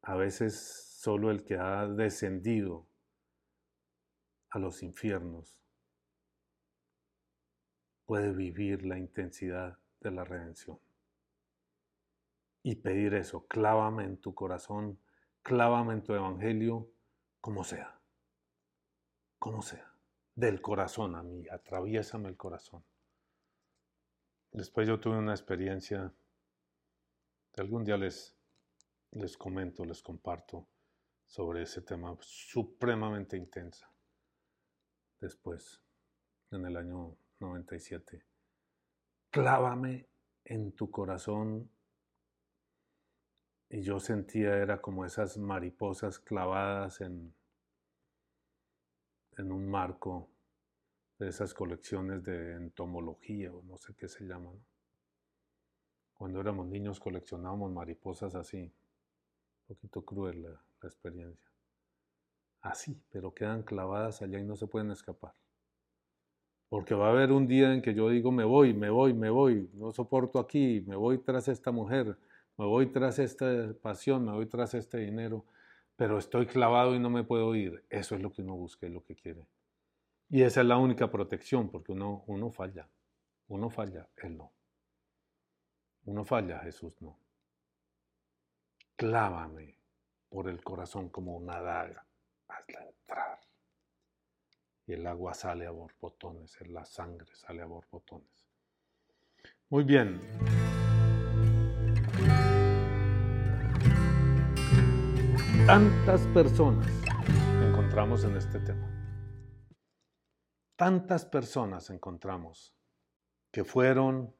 [0.00, 2.88] A veces Solo el que ha descendido
[4.50, 5.56] a los infiernos
[8.04, 10.80] puede vivir la intensidad de la redención.
[12.64, 14.98] Y pedir eso, clávame en tu corazón,
[15.42, 16.90] clávame en tu evangelio,
[17.40, 18.00] como sea,
[19.38, 19.94] como sea,
[20.34, 22.84] del corazón a mí, atraviésame el corazón.
[24.50, 26.12] Después yo tuve una experiencia
[27.52, 28.36] que algún día les,
[29.12, 30.66] les comento, les comparto
[31.28, 33.88] sobre ese tema supremamente intensa.
[35.20, 35.80] Después,
[36.50, 38.24] en el año 97,
[39.30, 40.08] clávame
[40.44, 41.70] en tu corazón.
[43.68, 47.34] Y yo sentía, era como esas mariposas clavadas en,
[49.36, 50.30] en un marco
[51.18, 54.64] de esas colecciones de entomología o no sé qué se llaman.
[56.14, 58.72] Cuando éramos niños coleccionábamos mariposas así, un
[59.66, 61.50] poquito cruel la experiencia.
[62.60, 65.34] Así, pero quedan clavadas allá y no se pueden escapar.
[66.68, 69.30] Porque va a haber un día en que yo digo, me voy, me voy, me
[69.30, 72.18] voy, no soporto aquí, me voy tras esta mujer,
[72.58, 75.46] me voy tras esta pasión, me voy tras este dinero,
[75.96, 77.84] pero estoy clavado y no me puedo ir.
[77.88, 79.46] Eso es lo que uno busca y lo que quiere.
[80.28, 82.86] Y esa es la única protección, porque uno, uno falla.
[83.48, 84.52] Uno falla, Él no.
[86.04, 87.18] Uno falla, Jesús no.
[88.96, 89.77] Clávame
[90.28, 92.06] por el corazón como una daga.
[92.48, 93.40] Hazla entrar.
[94.86, 98.28] Y el agua sale a borbotones, la sangre sale a borbotones.
[99.68, 100.20] Muy bien.
[105.66, 106.86] Tantas personas
[107.62, 108.88] encontramos en este tema.
[110.76, 112.74] Tantas personas encontramos
[113.50, 114.34] que fueron,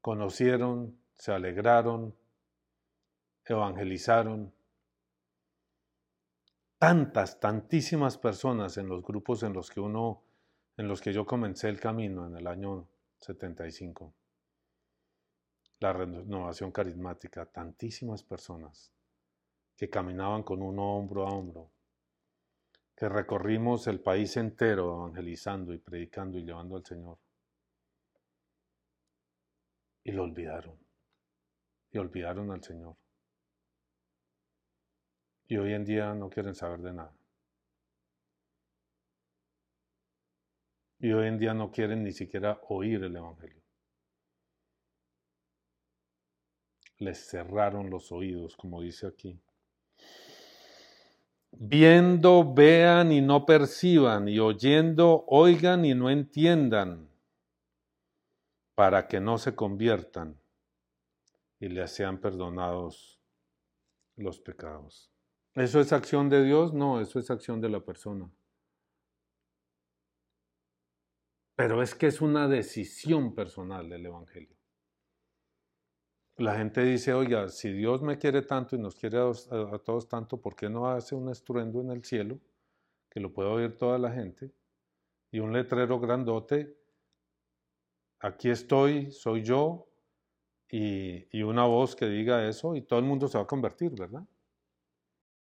[0.00, 2.16] conocieron, se alegraron,
[3.44, 4.55] evangelizaron,
[6.78, 10.22] tantas, tantísimas personas en los grupos en los que uno,
[10.76, 14.14] en los que yo comencé el camino en el año 75.
[15.80, 18.92] La renovación carismática, tantísimas personas
[19.76, 21.70] que caminaban con uno hombro a hombro,
[22.94, 27.18] que recorrimos el país entero evangelizando y predicando y llevando al Señor.
[30.06, 30.78] y lo olvidaron.
[31.90, 32.96] Y olvidaron al Señor.
[35.48, 37.16] Y hoy en día no quieren saber de nada.
[40.98, 43.62] Y hoy en día no quieren ni siquiera oír el Evangelio.
[46.98, 49.38] Les cerraron los oídos, como dice aquí.
[51.52, 57.08] Viendo, vean y no perciban, y oyendo, oigan y no entiendan,
[58.74, 60.40] para que no se conviertan
[61.60, 63.20] y les sean perdonados
[64.16, 65.15] los pecados.
[65.56, 66.74] ¿Eso es acción de Dios?
[66.74, 68.30] No, eso es acción de la persona.
[71.56, 74.54] Pero es que es una decisión personal del Evangelio.
[76.36, 80.38] La gente dice, oiga, si Dios me quiere tanto y nos quiere a, todos tanto,
[80.38, 82.38] ¿por qué no hace un estruendo en el cielo
[83.08, 84.52] que lo pueda oír toda la gente?
[85.30, 86.76] Y un letrero grandote,
[88.20, 89.88] aquí estoy, soy yo,
[90.68, 93.92] y, y una voz que diga eso y todo el mundo se va a convertir,
[93.92, 94.26] ¿verdad?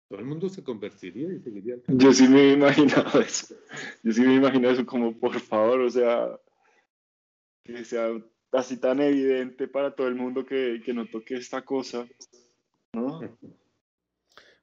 [0.09, 1.77] Todo el mundo se convertiría y seguiría.
[1.89, 3.57] Yo sí me he imaginado eso.
[4.03, 6.39] Yo sí me imagino eso como, por favor, o sea,
[7.65, 8.09] que sea
[8.53, 12.07] así tan evidente para todo el mundo que, que no toque esta cosa,
[12.93, 13.21] ¿no?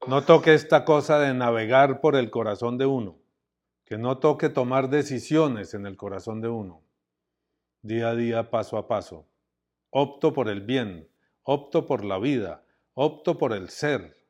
[0.07, 3.19] No toque esta cosa de navegar por el corazón de uno,
[3.85, 6.83] que no toque tomar decisiones en el corazón de uno,
[7.81, 9.27] día a día, paso a paso.
[9.89, 11.07] Opto por el bien,
[11.43, 14.22] opto por la vida, opto por el ser,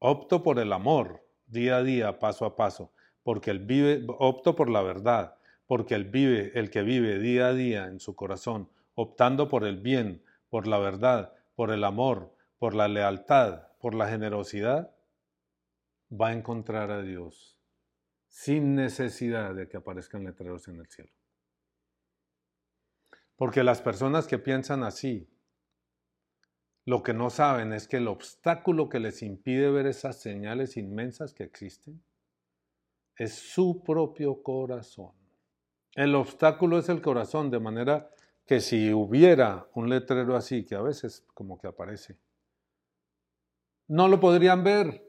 [0.00, 2.92] Opto por el amor día a día, paso a paso,
[3.22, 5.36] porque él vive, opto por la verdad,
[5.66, 9.76] porque él vive, el que vive día a día en su corazón, optando por el
[9.76, 14.90] bien, por la verdad, por el amor, por la lealtad, por la generosidad,
[16.10, 17.60] va a encontrar a Dios
[18.28, 21.10] sin necesidad de que aparezcan letreros en el cielo.
[23.36, 25.28] Porque las personas que piensan así,
[26.86, 31.34] lo que no saben es que el obstáculo que les impide ver esas señales inmensas
[31.34, 32.02] que existen
[33.16, 35.12] es su propio corazón.
[35.94, 38.10] El obstáculo es el corazón, de manera
[38.46, 42.16] que si hubiera un letrero así, que a veces como que aparece,
[43.86, 45.04] no lo podrían ver,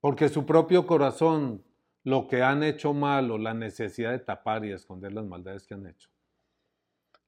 [0.00, 1.64] porque su propio corazón,
[2.04, 5.74] lo que han hecho mal o la necesidad de tapar y esconder las maldades que
[5.74, 6.10] han hecho,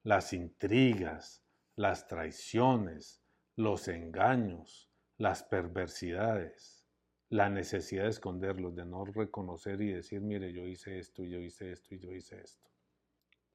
[0.03, 1.41] las intrigas,
[1.75, 3.24] las traiciones,
[3.55, 6.85] los engaños, las perversidades,
[7.29, 11.39] la necesidad de esconderlos, de no reconocer y decir, mire, yo hice esto y yo
[11.39, 12.69] hice esto y yo hice esto.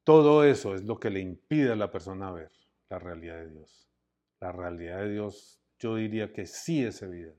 [0.04, 2.50] Todo eso es lo que le impide a la persona ver
[2.88, 3.88] la realidad de Dios.
[4.40, 7.38] La realidad de Dios yo diría que sí es evidente.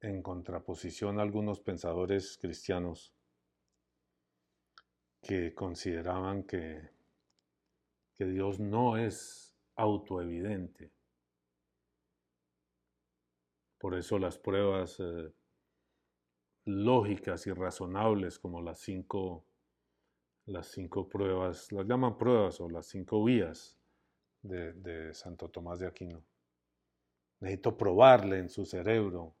[0.00, 3.14] En contraposición a algunos pensadores cristianos
[5.22, 6.90] que consideraban que,
[8.16, 9.45] que Dios no es
[9.76, 10.90] autoevidente.
[13.78, 15.32] Por eso las pruebas eh,
[16.64, 19.44] lógicas y razonables como las cinco,
[20.46, 23.78] las cinco pruebas, las llaman pruebas o las cinco vías
[24.42, 26.24] de, de Santo Tomás de Aquino.
[27.40, 29.36] Necesito probarle en su cerebro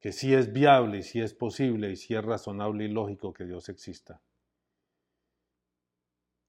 [0.00, 3.44] que sí es viable y sí es posible y sí es razonable y lógico que
[3.44, 4.22] Dios exista.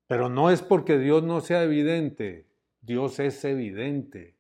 [0.07, 2.48] Pero no es porque Dios no sea evidente,
[2.81, 4.35] Dios es evidente,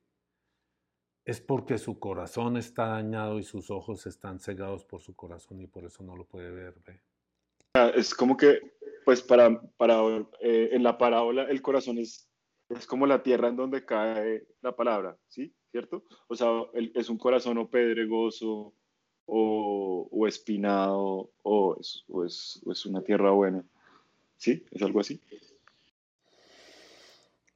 [1.25, 5.67] es porque su corazón está dañado y sus ojos están cegados por su corazón y
[5.67, 6.73] por eso no lo puede ver.
[7.75, 8.59] Ah, es como que,
[9.05, 10.01] pues para, para
[10.41, 12.29] eh, en la parábola el corazón es,
[12.69, 15.53] es como la tierra en donde cae la palabra, ¿sí?
[15.71, 16.03] ¿Cierto?
[16.27, 18.73] O sea, es un corazón o pedregoso
[19.25, 23.63] o, o espinado o es, o es una tierra buena.
[24.39, 24.65] ¿Sí?
[24.71, 25.21] ¿Es algo así?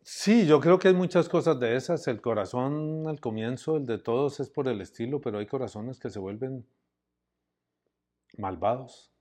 [0.06, 2.08] Sí, yo creo que hay muchas cosas de esas.
[2.08, 6.10] El corazón al comienzo, el de todos es por el estilo, pero hay corazones que
[6.10, 6.66] se vuelven
[8.38, 9.12] malvados,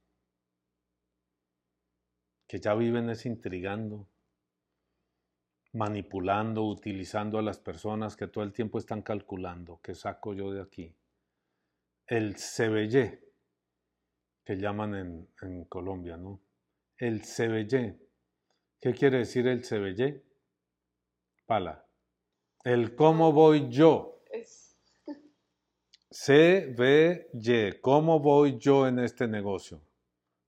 [2.48, 4.08] que ya viven es intrigando,
[5.72, 10.62] manipulando, utilizando a las personas que todo el tiempo están calculando, ¿qué saco yo de
[10.62, 10.96] aquí?
[12.06, 13.20] El cebellé,
[14.44, 16.40] que llaman en, Colombia, ¿no?
[16.96, 17.98] El cebellé.
[18.80, 20.22] ¿Qué quiere decir el cebellé?
[21.52, 21.84] Pala.
[22.64, 24.22] El cómo voy yo.
[26.10, 27.78] C, B, Y.
[27.82, 29.82] ¿Cómo voy yo en este negocio?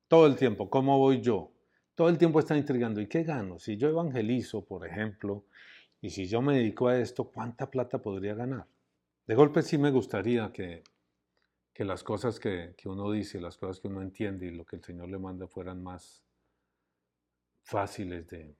[0.09, 1.53] Todo el tiempo, ¿cómo voy yo?
[1.95, 3.03] Todo el tiempo está intrigando.
[3.03, 3.59] ¿Y qué gano?
[3.59, 5.45] Si yo evangelizo, por ejemplo,
[6.01, 8.67] y si yo me dedico a esto, ¿cuánta plata podría ganar?
[9.27, 10.85] De golpe sí me gustaría que,
[11.75, 14.77] que las cosas que, que uno dice, las cosas que uno entiende y lo que
[14.77, 16.25] el Señor le manda fueran más
[17.63, 18.57] fáciles de,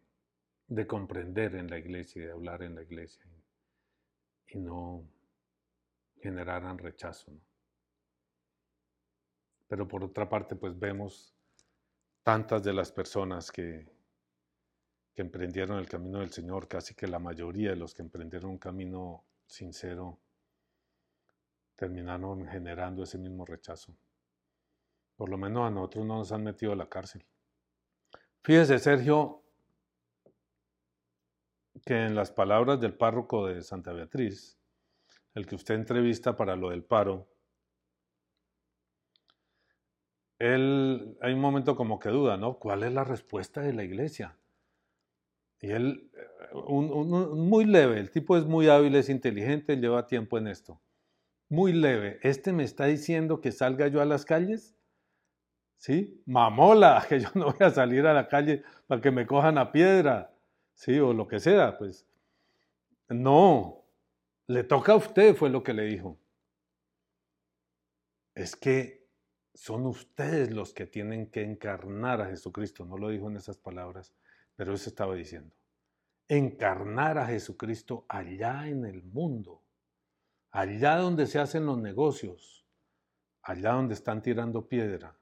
[0.67, 3.25] de comprender en la iglesia y de hablar en la iglesia
[4.49, 5.05] y no
[6.21, 7.33] generaran rechazo.
[9.69, 11.35] Pero por otra parte, pues vemos
[12.23, 13.87] tantas de las personas que,
[15.15, 18.59] que emprendieron el camino del Señor, casi que la mayoría de los que emprendieron un
[18.59, 20.19] camino sincero,
[21.77, 23.97] terminaron generando ese mismo rechazo.
[25.17, 27.25] Por lo menos a nosotros no nos han metido a la cárcel.
[28.43, 29.44] Fíjese, Sergio,
[31.85, 34.59] que en las palabras del párroco de Santa Beatriz,
[35.35, 37.29] el que usted entrevista para lo del paro,
[40.39, 42.59] él, hay un momento como que duda, ¿no?
[42.59, 44.37] ¿Cuál es la respuesta de la iglesia?
[45.61, 50.49] Y él, eh, muy leve, el tipo es muy hábil, es inteligente, lleva tiempo en
[50.49, 50.81] esto.
[51.49, 52.19] Muy leve.
[52.23, 54.77] ¿Este me está diciendo que salga yo a las calles?
[55.79, 56.23] ¿Sí?
[56.27, 59.73] Mamola, que yo no voy a salir a la calle para que me cojan a
[59.73, 60.34] piedra.
[60.75, 60.99] ¿Sí?
[60.99, 62.07] O lo que sea, pues.
[63.09, 63.85] No,
[64.47, 66.19] le toca a usted, fue lo que le dijo.
[68.35, 69.09] Es que
[69.55, 72.85] son ustedes los que tienen que encarnar a Jesucristo.
[72.85, 74.13] No lo dijo en esas palabras,
[74.57, 75.55] pero eso estaba diciendo.
[76.29, 79.63] Encarnar a Jesucristo allá en el mundo,
[80.51, 82.67] allá donde se hacen los negocios,
[83.43, 85.17] allá donde están tirando piedra.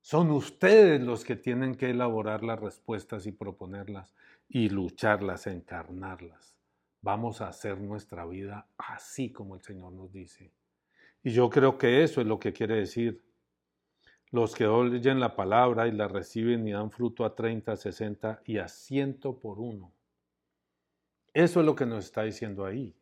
[0.00, 4.14] Son ustedes los que tienen que elaborar las respuestas y proponerlas
[4.48, 6.56] y lucharlas, encarnarlas.
[7.00, 10.52] Vamos a hacer nuestra vida así como el Señor nos dice.
[11.22, 13.22] Y yo creo que eso es lo que quiere decir
[14.30, 18.58] los que oyen la palabra y la reciben y dan fruto a 30, 60 y
[18.58, 19.92] a ciento por uno.
[21.32, 22.94] Eso es lo que nos está diciendo ahí.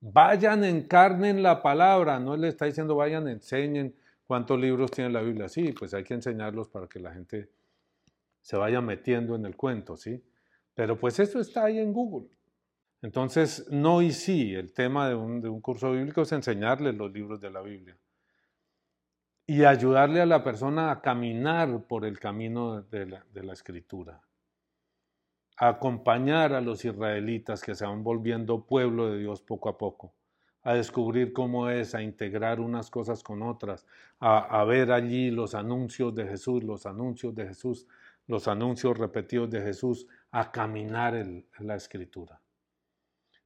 [0.00, 2.20] Vayan, encarnen la palabra.
[2.20, 3.94] No le está diciendo vayan, enseñen
[4.26, 5.48] cuántos libros tiene la Biblia.
[5.48, 7.50] Sí, pues hay que enseñarlos para que la gente
[8.40, 10.22] se vaya metiendo en el cuento, ¿sí?
[10.80, 12.30] Pero pues eso está ahí en Google.
[13.02, 17.50] Entonces, no y sí, el tema de un, curso bíblico es enseñarles los libros de
[17.50, 17.98] la Biblia
[19.46, 24.22] y ayudarle a la persona a caminar por el camino de la, escritura.
[25.58, 30.14] acompañar a los israelitas que se van volviendo pueblo de Dios poco a poco,
[30.62, 33.84] a descubrir cómo es, a integrar unas cosas con otras,
[34.18, 37.86] a, ver allí los anuncios de Jesús, los anuncios de Jesús,
[38.30, 41.14] los anuncios repetidos de Jesús, a caminar
[41.58, 42.40] la escritura.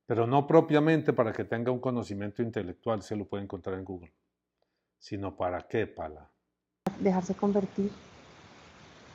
[0.06, 4.12] Pero no propiamente para que tenga un conocimiento intelectual, se lo puede encontrar en Google
[5.04, 6.30] sino para qué, Pala.
[6.98, 7.90] Dejarse convertir.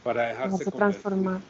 [0.03, 1.41] Para dejarse, transformar.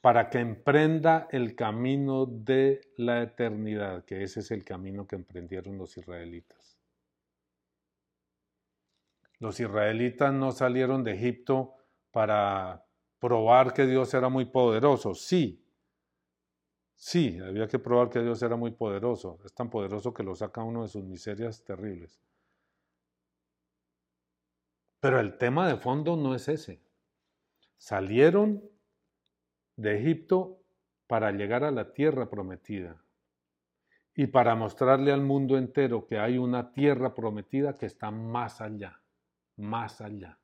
[0.00, 5.78] Para que emprenda el camino de la eternidad, que ese es el camino que emprendieron
[5.78, 6.80] los israelitas.
[9.38, 11.76] Los israelitas no salieron de Egipto
[12.10, 12.87] para
[13.18, 15.14] probar que Dios era muy poderoso.
[15.14, 15.64] Sí,
[16.94, 19.38] sí, había que probar que Dios era muy poderoso.
[19.44, 22.20] Es tan poderoso que lo saca uno de sus miserias terribles.
[25.00, 26.82] Pero el tema de fondo no es ese.
[27.76, 28.62] Salieron
[29.76, 30.60] de Egipto
[31.06, 33.02] para llegar a la tierra prometida
[34.14, 39.00] y para mostrarle al mundo entero que hay una tierra prometida que está más allá,
[39.56, 40.40] más allá.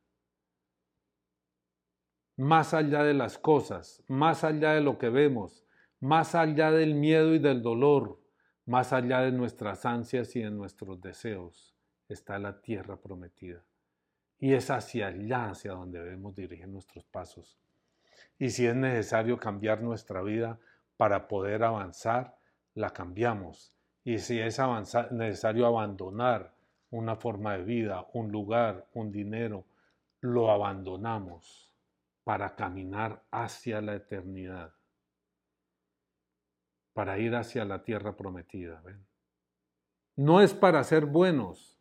[2.36, 5.64] Más allá de las cosas, más allá de lo que vemos,
[6.00, 8.20] más allá del miedo y del dolor,
[8.66, 11.76] más allá de nuestras ansias y de nuestros deseos,
[12.08, 13.62] está la tierra prometida.
[14.40, 17.56] Y es hacia allá, hacia donde debemos dirigir nuestros pasos.
[18.36, 20.58] Y si es necesario cambiar nuestra vida
[20.96, 22.36] para poder avanzar,
[22.74, 23.72] la cambiamos.
[24.02, 24.58] Y si es
[25.12, 26.52] necesario abandonar
[26.90, 29.64] una forma de vida, un lugar, un dinero,
[30.20, 31.73] lo abandonamos
[32.24, 34.74] para caminar hacia la eternidad,
[36.92, 38.82] para ir hacia la tierra prometida.
[40.16, 41.74] No es para ser buenos,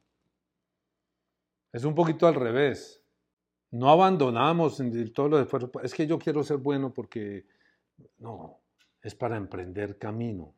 [1.73, 3.03] es un poquito al revés.
[3.71, 4.79] No abandonamos
[5.13, 5.71] todos los esfuerzos.
[5.81, 7.47] Es que yo quiero ser bueno porque
[8.19, 8.61] no,
[9.01, 10.55] es para emprender camino.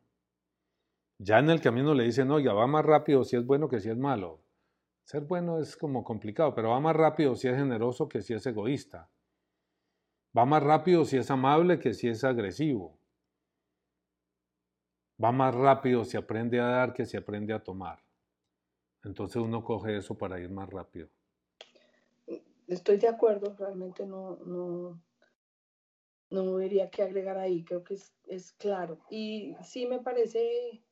[1.18, 3.88] Ya en el camino le dicen, oiga, va más rápido si es bueno que si
[3.88, 4.42] es malo.
[5.04, 8.46] Ser bueno es como complicado, pero va más rápido si es generoso que si es
[8.46, 9.08] egoísta.
[10.36, 12.98] Va más rápido si es amable que si es agresivo.
[15.22, 17.98] Va más rápido si aprende a dar que si aprende a tomar.
[19.02, 21.08] Entonces uno coge eso para ir más rápido.
[22.66, 25.00] Estoy de acuerdo, realmente no, no,
[26.30, 28.98] no diría que agregar ahí, creo que es, es claro.
[29.08, 30.82] Y sí me parece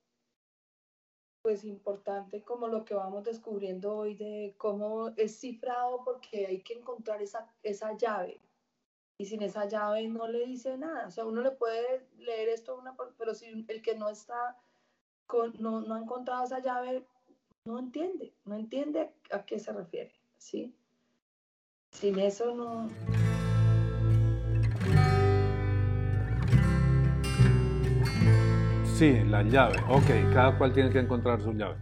[1.43, 6.73] pues importante como lo que vamos descubriendo hoy de cómo es cifrado porque hay que
[6.73, 8.41] encontrar esa, esa llave.
[9.19, 11.07] Y sin esa llave no le dice nada.
[11.07, 14.57] O sea, uno le puede leer esto, una, pero si el que no está,
[15.59, 17.07] no, no ha encontrado esa llave,
[17.65, 20.75] no entiende, no entiende a qué se refiere, ¿sí?
[21.93, 22.89] Sin eso no...
[28.97, 29.77] Sí, la llave.
[29.89, 31.77] Ok, cada cual tiene que encontrar su llave.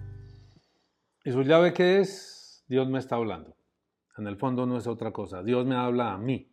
[1.24, 2.64] ¿Y su llave qué es?
[2.68, 3.54] Dios me está hablando.
[4.16, 5.42] En el fondo no es otra cosa.
[5.42, 6.51] Dios me habla a mí.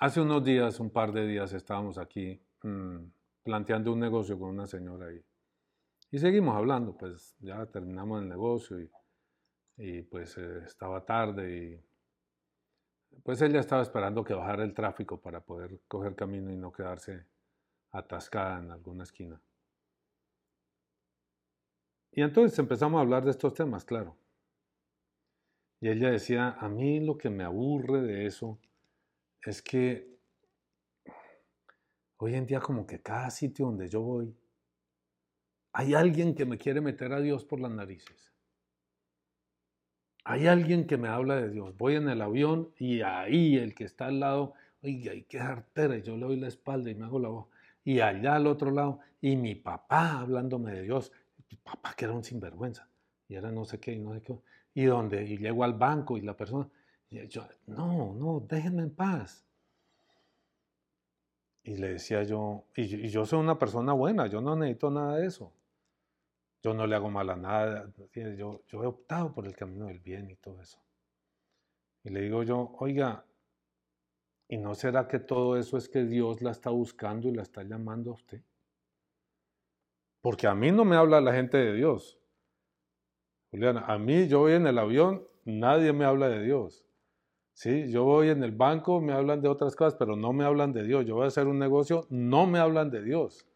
[0.00, 2.96] Hace unos días, un par de días, estábamos aquí mm,
[3.44, 5.24] planteando un negocio con una señora ahí.
[6.10, 8.78] Y seguimos hablando, pues ya terminamos el negocio
[9.76, 15.40] y, pues eh, estaba tarde y pues ella estaba esperando que bajara el tráfico para
[15.40, 17.26] poder coger camino y no quedarse
[17.92, 19.40] atascada en alguna esquina.
[22.12, 24.16] Y entonces empezamos a hablar de estos temas, claro.
[25.80, 28.58] Y ella decía, a mí lo que me aburre de eso
[29.46, 30.18] es que
[32.18, 34.34] hoy en día como que cada sitio donde yo voy,
[35.72, 38.32] hay alguien que me quiere meter a Dios por las narices.
[40.24, 41.76] Hay alguien que me habla de Dios.
[41.76, 46.02] Voy en el avión y ahí el que está al lado, oye, hay que y
[46.02, 47.48] yo le doy la espalda y me hago la voz.
[47.84, 51.12] Y allá al otro lado, y mi papá hablándome de Dios,
[51.50, 52.88] mi papá que era un sinvergüenza,
[53.28, 54.38] y era no sé qué, y no sé qué,
[54.72, 56.68] y donde, y llego al banco y la persona,
[57.28, 59.46] yo, no, no, déjenme en paz.
[61.62, 65.26] Y le decía yo, y, yo soy una persona buena, yo no necesito nada de
[65.26, 65.52] eso.
[66.62, 67.92] Yo no le hago mal a nada,
[68.36, 70.78] yo, yo he optado por el camino del bien y todo eso.
[72.02, 73.24] Y le digo yo, oiga,
[74.48, 77.62] ¿Y no será que todo eso es que Dios la está buscando y la está
[77.62, 78.42] llamando a usted?
[80.20, 82.18] Porque a mí no me habla la gente de Dios.
[83.50, 86.83] Juliana, a mí yo voy en el avión, nadie me habla de Dios.
[87.54, 87.90] ¿Sí?
[87.90, 90.82] Yo voy en el banco, me hablan de otras cosas, pero no me hablan de
[90.82, 91.06] Dios.
[91.06, 93.46] Yo voy a hacer un negocio, no me hablan de Dios.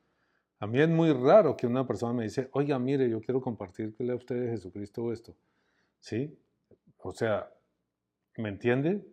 [0.61, 4.13] A mí es muy raro que una persona me dice, oiga, mire, yo quiero compartirle
[4.13, 5.37] a usted de Jesucristo esto.
[6.01, 6.37] ¿Sí?
[6.99, 7.53] O sea,
[8.37, 9.05] ¿me entiende?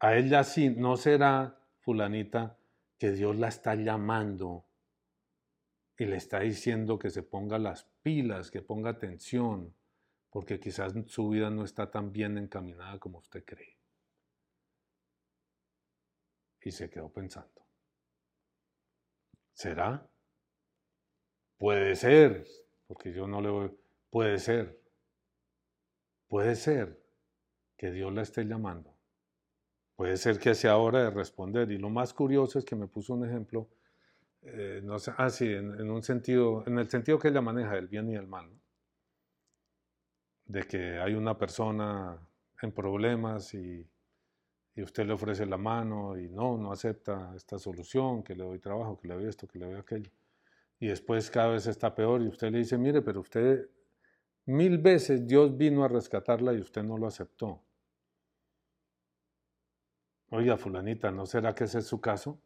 [0.00, 2.58] A ella sí, no será fulanita
[2.98, 4.64] que Dios la está llamando
[5.96, 9.72] y le está diciendo que se ponga las pilas, que ponga atención,
[10.34, 13.78] porque quizás su vida no está tan bien encaminada como usted cree.
[16.60, 17.64] Y se quedó pensando.
[19.52, 20.10] ¿Será?
[21.56, 22.44] Puede ser,
[22.88, 23.78] porque yo no le voy,
[24.10, 24.82] puede ser,
[26.26, 27.00] puede ser
[27.76, 28.92] que Dios la esté llamando
[29.94, 31.70] Puede ser que sea hora de responder.
[31.70, 33.68] Y lo más curioso es que me puso un ejemplo,
[34.42, 37.86] eh, no sé, ah, sí, en, un sentido, en el sentido que ella maneja el
[37.86, 38.50] bien y el mal,
[40.46, 42.18] de que hay una persona
[42.60, 43.86] en problemas y,
[44.74, 48.58] y, usted le ofrece la mano y no, no acepta esta solución, que le doy
[48.58, 50.10] trabajo, que le doy esto, que le doy aquello.
[50.80, 53.68] Y después cada vez está peor y usted le dice, mire, pero usted
[54.46, 57.62] mil veces Dios vino a rescatarla y usted no lo aceptó.
[60.30, 62.40] Oiga, fulanita, ¿no será que ese es su caso?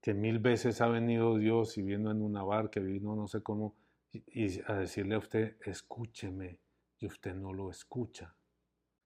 [0.00, 3.76] Que mil veces ha venido Dios y vino en una barca, vino no sé cómo,
[4.12, 6.58] y, a decirle a usted, escúcheme,
[7.02, 8.34] y usted no lo escucha.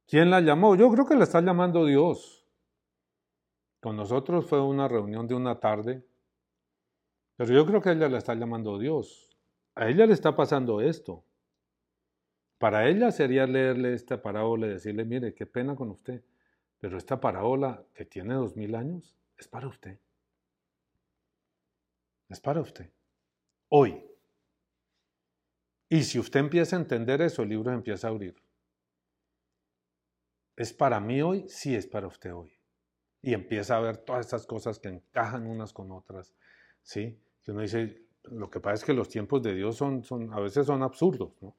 [0.07, 0.77] ¿Quién la llamó?
[0.77, 2.47] Yo creo que la está llamando Dios.
[3.81, 6.05] Con nosotros fue una reunión de una tarde,
[7.37, 9.31] pero yo creo que ella la está llamando Dios.
[9.75, 11.25] A ella le está pasando esto.
[12.59, 16.23] Para ella sería leerle esta parábola y decirle, mire, qué pena con usted.
[16.79, 19.99] Pero esta parábola que tiene dos mil años es para usted.
[22.29, 22.91] Es para usted.
[23.69, 24.06] Hoy.
[25.89, 28.35] Y si usted empieza a entender eso, el libro empieza a abrir.
[30.57, 31.49] ¿Es para mí hoy?
[31.49, 32.53] Sí, es para usted hoy.
[33.23, 36.35] Y empieza a ver todas estas cosas que encajan unas con otras.
[36.83, 37.21] ¿Sí?
[37.45, 40.67] Que uno dice, lo que pasa es que los tiempos de Dios son, a veces
[40.67, 41.57] son absurdos, ¿no?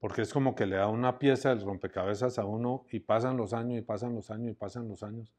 [0.00, 3.52] porque es como que le da una pieza del rompecabezas a uno y pasan los
[3.52, 5.34] años y pasan los años y pasan los años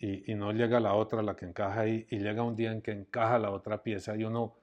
[0.00, 2.90] y, no llega la otra, la que encaja ahí, y llega un día en que
[2.90, 4.56] encaja la otra pieza y uno,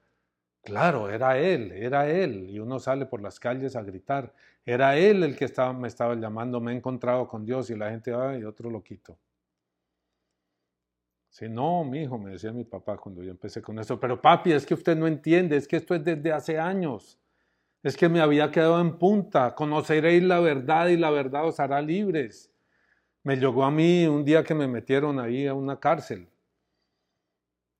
[0.62, 4.34] claro, era él, era él, y uno sale por las calles a gritar,
[4.64, 8.12] era él el que me estaba llamando, me he encontrado con Dios y la gente,
[8.14, 9.18] ay, otro lo quito.
[11.30, 14.52] Sí, no, mi hijo, me decía mi papá cuando yo empecé con esto, pero papi,
[14.52, 17.18] es que usted no entiende, es que esto es desde hace años.
[17.82, 19.54] Es que me había quedado en punta.
[19.54, 22.50] Conoceréis la verdad y la verdad os hará libres.
[23.22, 26.28] Me llegó a mí un día que me metieron ahí a una cárcel.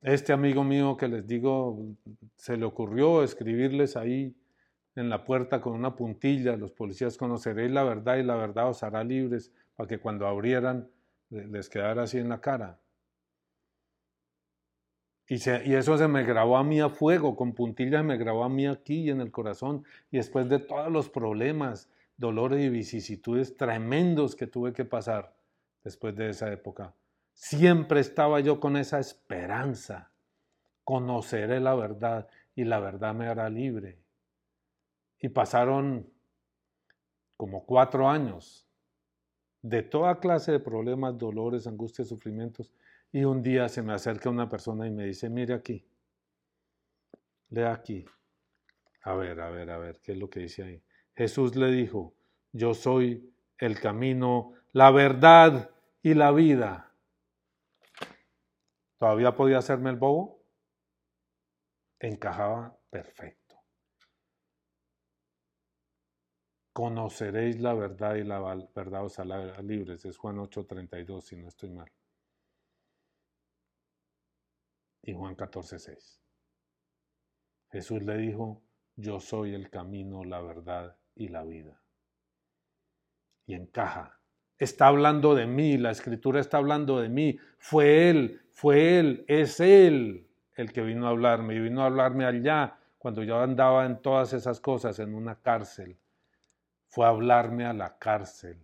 [0.02, 1.76] Este amigo mío que les digo,
[2.36, 4.34] se le ocurrió escribirles ahí
[4.94, 8.82] en la puerta con una puntilla, los policías conoceréis la verdad y la verdad os
[8.82, 10.88] hará libres, para que cuando abrieran
[11.30, 12.78] les quedara así en la cara.
[15.28, 18.48] Y, y, eso se me grabó a mí a fuego, con puntillas me grabó a
[18.48, 19.84] mí aquí en el corazón.
[20.10, 25.34] Y después de todos los problemas, dolores y vicisitudes tremendos que tuve que pasar
[25.84, 26.94] después de esa época,
[27.38, 30.10] siempre estaba yo con esa esperanza.
[30.82, 34.02] Conoceré la verdad y la verdad me hará libre.
[35.20, 36.12] Y pasaron
[37.36, 38.68] como cuatro años
[39.62, 42.72] de toda clase de problemas, dolores, angustias, sufrimientos
[43.12, 45.86] y un día se me acerca una persona y me dice, mire aquí,
[47.50, 48.04] lea aquí.
[49.04, 50.82] A ver, a ver, a ver, ¿qué es lo que dice ahí?
[51.14, 52.14] Jesús le dijo,
[52.52, 55.70] yo soy el camino, la verdad
[56.02, 56.87] y la vida.
[58.98, 60.42] ¿Todavía podía hacerme el bobo?
[62.00, 63.56] Encajaba perfecto.
[66.72, 68.40] Conoceréis la verdad y la
[68.74, 70.04] verdad os hará libres.
[70.04, 71.90] Es Juan 8:32, si no estoy mal
[75.08, 76.20] y Juan 14:6.
[77.70, 78.62] Jesús le dijo,
[78.94, 81.82] yo soy el camino, la verdad y la vida.
[83.46, 84.17] Y encaja.
[84.58, 87.38] Está hablando de mí, la escritura está hablando de mí.
[87.58, 92.24] Fue Él, fue Él, es Él el que vino a hablarme y vino a hablarme
[92.24, 95.96] allá cuando yo andaba en todas esas cosas en una cárcel.
[96.88, 98.58] Fue a hablarme a la cárcel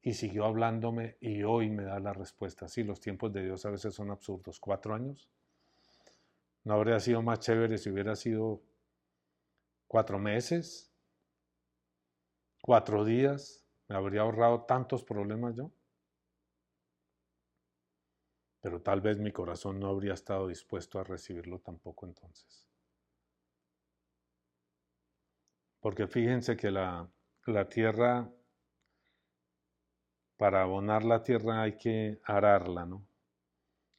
[0.00, 2.68] y siguió hablándome y hoy me da la respuesta.
[2.68, 4.60] Sí, los tiempos de Dios a veces son absurdos.
[4.60, 5.28] ¿Cuatro años?
[6.62, 8.62] ¿No habría sido más chévere si hubiera sido
[9.88, 10.92] cuatro meses?
[12.60, 13.65] ¿Cuatro días?
[13.88, 15.70] ¿Me habría ahorrado tantos problemas yo?
[18.60, 22.66] Pero tal vez mi corazón no habría estado dispuesto a recibirlo tampoco entonces.
[25.80, 27.08] Porque fíjense que la,
[27.70, 28.28] tierra,
[30.36, 33.06] para abonar la tierra hay que ararla, ¿no?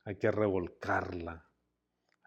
[0.03, 1.47] Hay que revolcarla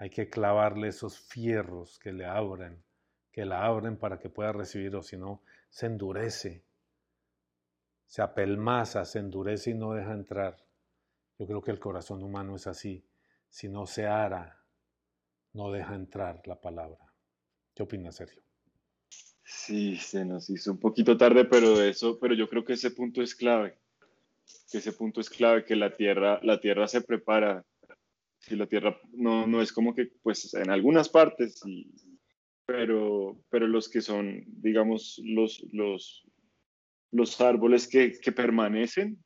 [0.01, 2.83] hay que clavarle esos fierros que le abren,
[3.31, 6.65] que la abren para que pueda recibir, o si no, se endurece,
[8.11, 10.57] se apelmaza, se endurece y no deja entrar.
[11.39, 13.07] Yo creo que el corazón humano es así.
[13.49, 14.65] Si no se ara,
[15.53, 16.99] no deja entrar la palabra.
[17.73, 18.43] ¿Qué opinas, Sergio?
[19.45, 23.23] Sí, se nos hizo un poquito tarde, pero eso, pero yo creo que ese punto
[23.23, 23.79] es clave.
[24.73, 27.65] Que ese punto es clave, que la tierra, la tierra se prepara
[28.39, 31.63] si la tierra no, no es como que, pues en algunas partes,
[32.67, 36.27] pero, pero los que son, digamos, los, los,
[37.13, 39.23] los árboles que, que permanecen,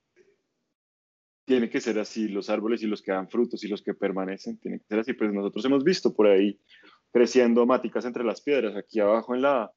[1.45, 4.59] tiene que ser así, los árboles y los que dan frutos y los que permanecen,
[4.59, 5.13] tienen que ser así.
[5.13, 6.59] Pues nosotros hemos visto por ahí
[7.13, 9.71] creciendo máticas entre las piedras, aquí abajo en, la,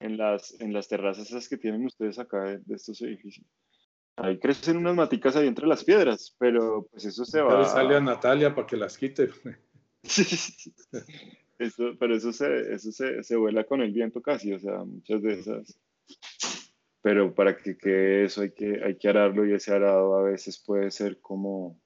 [0.00, 3.46] en, las, en las terrazas esas que tienen ustedes acá de estos edificios.
[4.16, 7.64] Ahí crecen unas maticas ahí entre las piedras, pero pues eso se va.
[7.64, 9.30] sale a Natalia para que las quite.
[11.58, 15.22] eso, pero eso se, eso se, se vuela con el viento casi, o sea, muchas
[15.22, 15.80] de esas.
[17.02, 20.62] Pero para que quede eso hay que, hay que ararlo y ese arado a veces
[20.64, 21.80] puede ser como,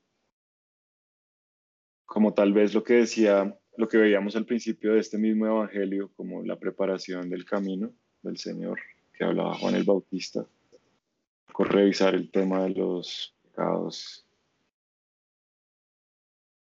[2.05, 6.13] como tal vez lo que decía, lo que veíamos al principio de este mismo evangelio,
[6.17, 7.93] como la preparación del camino
[8.23, 8.79] del Señor
[9.15, 10.47] que hablaba Juan el Bautista
[11.65, 14.27] revisar el tema de los pecados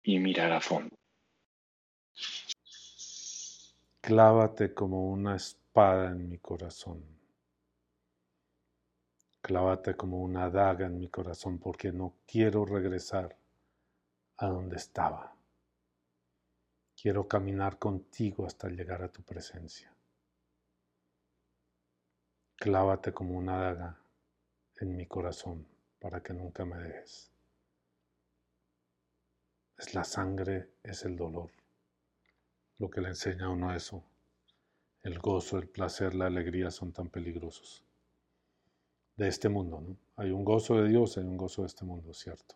[0.04, 0.96] y mirar a fondo.
[4.02, 7.17] Clávate como una espada en mi corazón.
[9.48, 13.34] Clávate como una daga en mi corazón porque no quiero regresar
[14.36, 15.34] a donde estaba.
[17.02, 19.90] Quiero caminar contigo hasta llegar a tu presencia.
[22.58, 23.98] Clávate como una daga
[24.82, 25.66] en mi corazón
[26.02, 27.32] para que nunca me dejes.
[29.78, 31.52] Es la sangre, es el dolor,
[32.80, 34.04] lo que le enseña a uno eso.
[35.04, 37.87] El gozo, el placer, la alegría son tan peligrosos.
[39.18, 39.98] De este mundo, ¿no?
[40.16, 42.56] Hay un gozo de Dios, hay un gozo de este mundo, ¿cierto?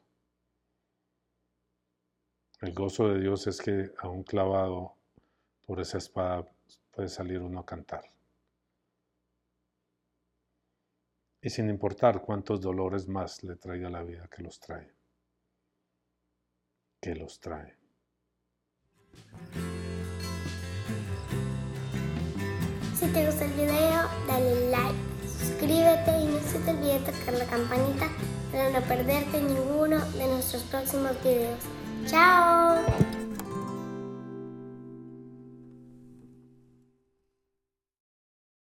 [2.61, 4.93] El gozo de Dios es que a un clavado
[5.65, 6.47] por esa espada
[6.91, 8.03] puede salir uno a cantar.
[11.41, 14.93] y sin importar cuántos dolores más le traiga la vida que los trae.
[16.99, 17.75] Que los trae.
[22.95, 25.10] Si te gustó el video, dale like,
[25.61, 28.07] suscríbete y no se te olvide tocar la campanita
[28.51, 31.59] para no perderte ninguno de nuestros próximos videos.
[32.07, 33.20] ¡Chao!